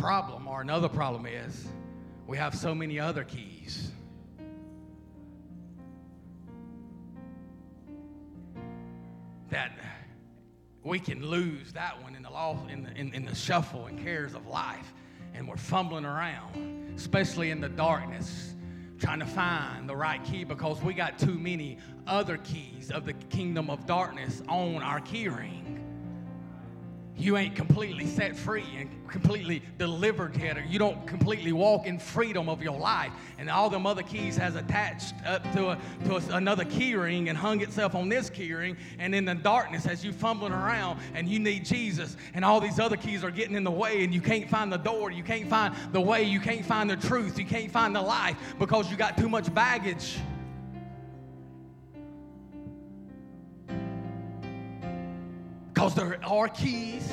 Problem, 0.00 0.48
or 0.48 0.60
another 0.60 0.88
problem, 0.88 1.26
is 1.26 1.68
we 2.26 2.36
have 2.38 2.54
so 2.54 2.74
many 2.74 2.98
other 2.98 3.24
keys. 3.24 3.92
That 9.50 9.72
we 10.82 10.98
can 10.98 11.26
lose 11.26 11.72
that 11.74 12.02
one 12.02 12.14
in 12.14 12.22
the 12.22 12.30
law, 12.30 12.56
in 12.68 12.84
the, 12.84 12.92
in, 12.92 13.12
in 13.12 13.24
the 13.24 13.34
shuffle 13.34 13.86
and 13.86 14.02
cares 14.02 14.34
of 14.34 14.46
life 14.46 14.92
and 15.34 15.46
we're 15.46 15.56
fumbling 15.56 16.04
around, 16.04 16.92
especially 16.96 17.50
in 17.50 17.60
the 17.60 17.68
darkness, 17.68 18.54
trying 18.98 19.20
to 19.20 19.26
find 19.26 19.88
the 19.88 19.96
right 19.96 20.22
key 20.24 20.44
because 20.44 20.82
we 20.82 20.92
got 20.92 21.18
too 21.18 21.38
many 21.38 21.78
other 22.06 22.36
keys 22.38 22.90
of 22.90 23.06
the 23.06 23.12
kingdom 23.12 23.70
of 23.70 23.86
darkness 23.86 24.42
on 24.48 24.82
our 24.82 25.00
keyring 25.00 25.69
you 27.20 27.36
ain't 27.36 27.54
completely 27.54 28.06
set 28.06 28.36
free 28.36 28.64
and 28.78 28.88
completely 29.08 29.62
delivered 29.78 30.36
yet, 30.36 30.56
or 30.56 30.64
you 30.64 30.78
don't 30.78 31.06
completely 31.06 31.52
walk 31.52 31.86
in 31.86 31.98
freedom 31.98 32.48
of 32.48 32.62
your 32.62 32.78
life. 32.78 33.12
And 33.38 33.50
all 33.50 33.68
them 33.68 33.86
other 33.86 34.02
keys 34.02 34.36
has 34.36 34.56
attached 34.56 35.14
up 35.26 35.42
to, 35.52 35.70
a, 35.70 35.78
to 36.04 36.16
a, 36.16 36.36
another 36.36 36.64
key 36.64 36.94
ring 36.94 37.28
and 37.28 37.36
hung 37.36 37.60
itself 37.60 37.94
on 37.94 38.08
this 38.08 38.30
key 38.30 38.52
ring. 38.52 38.76
And 38.98 39.14
in 39.14 39.24
the 39.24 39.34
darkness, 39.34 39.86
as 39.86 40.04
you 40.04 40.12
fumbling 40.12 40.52
around 40.52 41.00
and 41.14 41.28
you 41.28 41.38
need 41.38 41.64
Jesus, 41.64 42.16
and 42.34 42.44
all 42.44 42.60
these 42.60 42.78
other 42.78 42.96
keys 42.96 43.24
are 43.24 43.30
getting 43.30 43.56
in 43.56 43.64
the 43.64 43.70
way, 43.70 44.04
and 44.04 44.14
you 44.14 44.20
can't 44.20 44.48
find 44.48 44.72
the 44.72 44.78
door, 44.78 45.10
you 45.10 45.22
can't 45.22 45.48
find 45.48 45.74
the 45.92 46.00
way, 46.00 46.22
you 46.22 46.40
can't 46.40 46.64
find 46.64 46.88
the 46.88 46.96
truth, 46.96 47.38
you 47.38 47.44
can't 47.44 47.70
find 47.70 47.94
the 47.94 48.02
life 48.02 48.36
because 48.58 48.90
you 48.90 48.96
got 48.96 49.18
too 49.18 49.28
much 49.28 49.52
baggage. 49.52 50.18
Because 55.80 55.94
there 55.94 56.18
are 56.26 56.46
keys. 56.46 57.10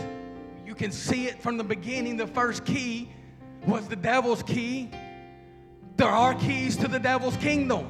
You 0.66 0.76
can 0.76 0.92
see 0.92 1.28
it 1.28 1.42
from 1.42 1.56
the 1.56 1.64
beginning. 1.64 2.18
The 2.18 2.28
first 2.28 2.66
key 2.66 3.10
was 3.66 3.88
the 3.88 3.96
devil's 3.96 4.44
key. 4.44 4.92
There 5.96 6.10
are 6.10 6.36
keys 6.36 6.76
to 6.76 6.90
the 6.90 7.00
devil's 7.00 7.38
kingdom. 7.38 7.90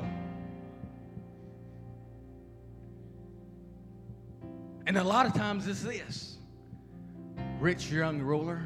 And 4.86 5.00
a 5.00 5.04
lot 5.04 5.26
of 5.26 5.34
times 5.34 5.68
it's 5.68 5.82
this 5.82 6.38
rich 7.60 7.90
young 7.90 8.22
ruler. 8.22 8.62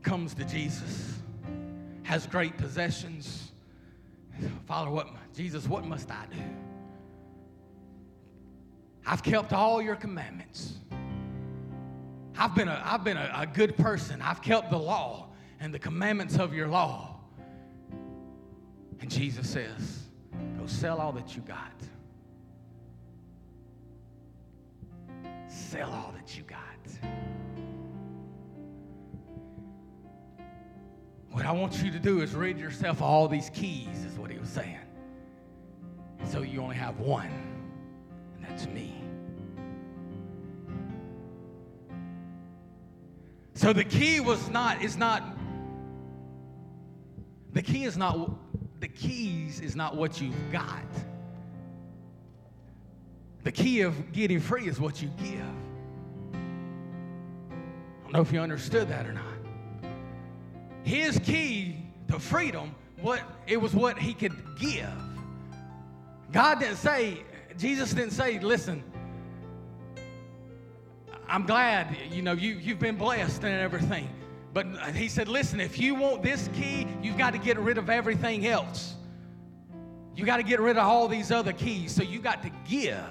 Comes 0.00 0.32
to 0.32 0.46
Jesus, 0.46 1.18
has 2.04 2.26
great 2.26 2.56
possessions. 2.56 3.47
Father, 4.66 4.90
what 4.90 5.08
Jesus, 5.34 5.66
what 5.66 5.84
must 5.84 6.10
I 6.10 6.24
do? 6.30 6.42
I've 9.06 9.22
kept 9.22 9.52
all 9.52 9.80
your 9.80 9.96
commandments. 9.96 10.74
I've 12.36 12.54
been 12.54 12.68
a, 12.68 12.82
I've 12.84 13.04
been 13.04 13.16
a, 13.16 13.32
a 13.34 13.46
good 13.46 13.76
person. 13.76 14.20
I've 14.22 14.42
kept 14.42 14.70
the 14.70 14.78
law 14.78 15.28
and 15.60 15.72
the 15.72 15.78
commandments 15.78 16.38
of 16.38 16.54
your 16.54 16.68
law. 16.68 17.20
And 19.00 19.10
Jesus 19.10 19.48
says, 19.48 20.04
Go 20.58 20.66
sell 20.66 20.98
all 20.98 21.12
that 21.12 21.34
you 21.34 21.42
got. 21.42 21.72
sell 25.68 25.90
all 25.92 26.12
that 26.16 26.36
you 26.36 26.42
got. 26.44 27.27
What 31.38 31.46
I 31.46 31.52
want 31.52 31.80
you 31.84 31.92
to 31.92 32.00
do 32.00 32.20
is 32.20 32.34
rid 32.34 32.58
yourself 32.58 32.96
of 32.96 33.04
all 33.04 33.28
these 33.28 33.48
keys, 33.50 34.04
is 34.04 34.18
what 34.18 34.28
he 34.28 34.38
was 34.38 34.48
saying. 34.48 34.80
So 36.24 36.42
you 36.42 36.60
only 36.60 36.74
have 36.74 36.98
one, 36.98 37.30
and 38.34 38.44
that's 38.44 38.66
me. 38.66 38.92
So 43.54 43.72
the 43.72 43.84
key 43.84 44.18
was 44.18 44.50
not, 44.50 44.82
is 44.82 44.96
not, 44.96 45.22
the 47.52 47.62
key 47.62 47.84
is 47.84 47.96
not, 47.96 48.32
the 48.80 48.88
keys 48.88 49.60
is 49.60 49.76
not 49.76 49.94
what 49.94 50.20
you've 50.20 50.50
got. 50.50 50.82
The 53.44 53.52
key 53.52 53.82
of 53.82 54.10
getting 54.10 54.40
free 54.40 54.66
is 54.66 54.80
what 54.80 55.00
you 55.00 55.08
give. 55.16 55.38
I 56.32 58.02
don't 58.02 58.12
know 58.12 58.22
if 58.22 58.32
you 58.32 58.40
understood 58.40 58.88
that 58.88 59.06
or 59.06 59.12
not. 59.12 59.37
His 60.88 61.18
key 61.18 61.76
to 62.08 62.18
freedom, 62.18 62.74
what 63.02 63.20
it 63.46 63.58
was 63.60 63.74
what 63.74 63.98
he 63.98 64.14
could 64.14 64.32
give. 64.58 64.88
God 66.32 66.60
didn't 66.60 66.76
say, 66.76 67.24
Jesus 67.58 67.92
didn't 67.92 68.12
say, 68.12 68.38
listen, 68.38 68.82
I'm 71.28 71.44
glad, 71.44 71.94
you 72.10 72.22
know, 72.22 72.32
you, 72.32 72.54
you've 72.54 72.78
been 72.78 72.96
blessed 72.96 73.44
and 73.44 73.60
everything. 73.60 74.08
But 74.54 74.66
he 74.94 75.08
said, 75.08 75.28
listen, 75.28 75.60
if 75.60 75.78
you 75.78 75.94
want 75.94 76.22
this 76.22 76.48
key, 76.54 76.86
you've 77.02 77.18
got 77.18 77.34
to 77.34 77.38
get 77.38 77.58
rid 77.58 77.76
of 77.76 77.90
everything 77.90 78.46
else. 78.46 78.94
You 80.16 80.24
got 80.24 80.38
to 80.38 80.42
get 80.42 80.58
rid 80.58 80.78
of 80.78 80.84
all 80.84 81.06
these 81.06 81.30
other 81.30 81.52
keys. 81.52 81.94
So 81.94 82.02
you 82.02 82.18
got 82.18 82.42
to 82.44 82.50
give. 82.66 83.04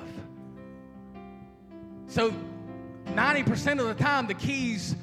So 2.07 2.33
90% 3.09 3.79
of 3.79 3.85
the 3.85 4.03
time, 4.03 4.25
the 4.25 4.33
keys 4.33 4.95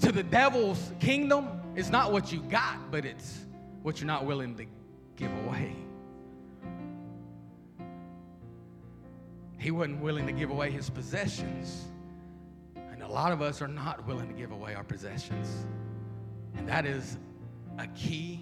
to 0.00 0.12
the 0.12 0.22
devil's 0.22 0.92
kingdom 0.98 1.57
is 1.78 1.90
not 1.90 2.10
what 2.10 2.32
you 2.32 2.40
got, 2.40 2.90
but 2.90 3.04
it's 3.04 3.46
what 3.82 4.00
you're 4.00 4.08
not 4.08 4.26
willing 4.26 4.56
to 4.56 4.66
give 5.14 5.30
away. 5.46 5.76
He 9.58 9.70
wasn't 9.70 10.00
willing 10.00 10.26
to 10.26 10.32
give 10.32 10.50
away 10.50 10.72
his 10.72 10.90
possessions. 10.90 11.84
And 12.74 13.00
a 13.00 13.06
lot 13.06 13.30
of 13.30 13.40
us 13.40 13.62
are 13.62 13.68
not 13.68 14.04
willing 14.08 14.26
to 14.26 14.34
give 14.34 14.50
away 14.50 14.74
our 14.74 14.82
possessions. 14.82 15.66
And 16.56 16.68
that 16.68 16.84
is 16.84 17.16
a 17.78 17.86
key 17.88 18.40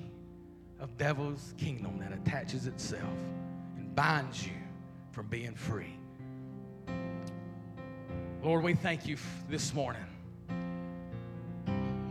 of 0.80 0.96
devil's 0.96 1.52
kingdom 1.58 1.98
that 1.98 2.14
attaches 2.14 2.66
itself 2.66 3.18
and 3.76 3.94
binds 3.94 4.46
you 4.46 4.54
from 5.10 5.26
being 5.26 5.54
free. 5.54 5.94
Lord, 8.42 8.64
we 8.64 8.72
thank 8.72 9.06
you 9.06 9.18
this 9.50 9.74
morning. 9.74 10.15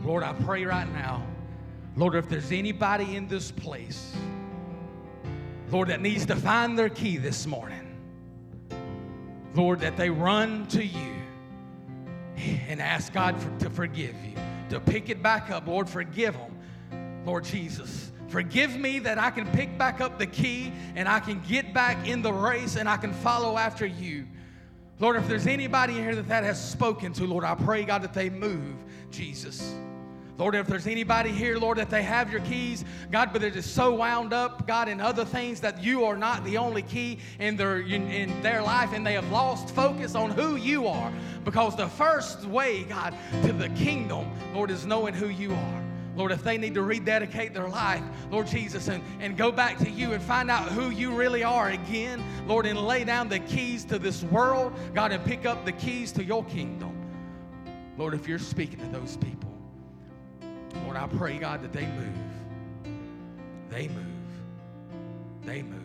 Lord, 0.06 0.22
I 0.22 0.34
pray 0.34 0.64
right 0.66 0.88
now, 0.94 1.26
Lord, 1.96 2.14
if 2.14 2.30
there's 2.30 2.52
anybody 2.52 3.16
in 3.16 3.28
this 3.28 3.50
place, 3.50 4.16
Lord, 5.72 5.88
that 5.88 6.00
needs 6.00 6.28
to 6.28 6.36
find 6.36 6.78
their 6.78 6.90
key 6.90 7.18
this 7.18 7.48
morning, 7.48 7.98
Lord, 9.56 9.80
that 9.80 9.98
they 9.98 10.12
run 10.12 10.68
to 10.68 10.86
you 10.86 11.16
and 12.68 12.80
ask 12.80 13.14
God 13.14 13.36
for, 13.42 13.50
to 13.62 13.70
forgive 13.72 14.14
you, 14.24 14.36
to 14.70 14.80
pick 14.80 15.10
it 15.10 15.24
back 15.24 15.50
up. 15.50 15.66
Lord, 15.66 15.90
forgive 15.90 16.36
them, 16.36 17.24
Lord 17.26 17.44
Jesus. 17.44 18.12
Forgive 18.28 18.78
me 18.78 19.00
that 19.00 19.18
I 19.18 19.32
can 19.32 19.48
pick 19.54 19.76
back 19.76 20.02
up 20.02 20.20
the 20.20 20.28
key 20.28 20.72
and 20.96 21.10
I 21.10 21.20
can 21.20 21.42
get 21.48 21.74
back 21.74 22.08
in 22.08 22.22
the 22.22 22.34
race 22.34 22.76
and 22.76 22.88
I 22.88 22.98
can 22.98 23.12
follow 23.12 23.58
after 23.58 23.88
you. 23.88 24.28
Lord, 25.00 25.16
if 25.16 25.28
there's 25.28 25.48
anybody 25.48 25.94
here 25.94 26.14
that 26.14 26.28
that 26.28 26.44
has 26.44 26.64
spoken 26.64 27.12
to, 27.14 27.26
Lord, 27.26 27.44
I 27.44 27.56
pray, 27.56 27.86
God, 27.86 28.04
that 28.04 28.14
they 28.14 28.30
move, 28.30 28.76
Jesus. 29.10 29.74
Lord, 30.38 30.56
if 30.56 30.68
there's 30.68 30.88
anybody 30.88 31.32
here, 31.32 31.58
Lord, 31.58 31.78
that 31.78 31.90
they 31.90 32.04
have 32.04 32.30
your 32.30 32.42
keys, 32.42 32.84
God, 33.10 33.30
but 33.32 33.42
they're 33.42 33.50
just 33.50 33.74
so 33.74 33.96
wound 33.96 34.34
up, 34.34 34.68
God, 34.68 34.90
in 34.90 35.00
other 35.00 35.24
things 35.24 35.62
that 35.62 35.82
you 35.82 36.04
are 36.04 36.18
not 36.18 36.44
the 36.44 36.58
only 36.58 36.82
key 36.82 37.20
in 37.40 37.56
their 37.56 37.80
in 37.80 38.42
their 38.42 38.62
life, 38.62 38.92
and 38.94 39.08
they 39.08 39.14
have 39.14 39.30
lost 39.32 39.74
focus 39.74 40.14
on 40.14 40.32
who 40.32 40.58
you 40.58 40.88
are. 40.88 41.12
Because 41.46 41.78
the 41.78 41.88
first 41.88 42.46
way, 42.46 42.84
God, 42.84 43.16
to 43.44 43.54
the 43.54 43.70
kingdom, 43.70 44.30
Lord, 44.54 44.72
is 44.72 44.86
knowing 44.86 45.14
who 45.14 45.28
you 45.28 45.54
are. 45.54 45.84
Lord, 46.16 46.32
if 46.32 46.44
they 46.44 46.58
need 46.58 46.74
to 46.76 46.82
rededicate 46.82 47.54
their 47.54 47.68
life, 47.68 48.04
Lord 48.32 48.48
Jesus, 48.48 48.88
and, 48.88 49.04
and 49.20 49.38
go 49.38 49.52
back 49.52 49.78
to 49.80 49.90
you 49.90 50.14
and 50.14 50.24
find 50.24 50.50
out 50.50 50.72
who 50.72 50.90
you 50.90 51.14
really 51.14 51.44
are 51.44 51.70
again, 51.70 52.24
Lord, 52.48 52.66
and 52.66 52.80
lay 52.80 53.04
down 53.04 53.28
the 53.28 53.40
keys 53.40 53.84
to 53.86 54.00
this 54.00 54.24
world, 54.24 54.74
God, 54.94 55.12
and 55.12 55.24
pick 55.26 55.46
up 55.46 55.66
the 55.66 55.74
keys 55.74 56.12
to 56.14 56.24
your 56.24 56.44
kingdom. 56.46 56.94
Lord, 57.98 58.14
if 58.14 58.28
you're 58.28 58.40
speaking 58.40 58.80
to 58.80 58.88
those 58.88 59.18
people, 59.18 59.45
Lord, 60.96 61.12
I 61.12 61.18
pray, 61.18 61.38
God, 61.38 61.62
that 61.62 61.74
they 61.74 61.86
move. 61.86 62.16
They 63.70 63.90
move. 63.90 64.06
They 65.44 65.62
move. 65.62 65.82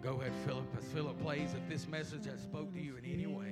Go 0.00 0.20
ahead, 0.20 0.32
Philip. 0.46 0.66
As 0.78 0.84
Philip 0.84 1.20
plays, 1.20 1.52
if 1.54 1.68
this 1.68 1.88
message 1.88 2.26
has 2.26 2.40
spoke 2.40 2.72
to 2.74 2.80
you 2.80 2.96
in 2.96 3.04
any 3.04 3.26
way, 3.26 3.51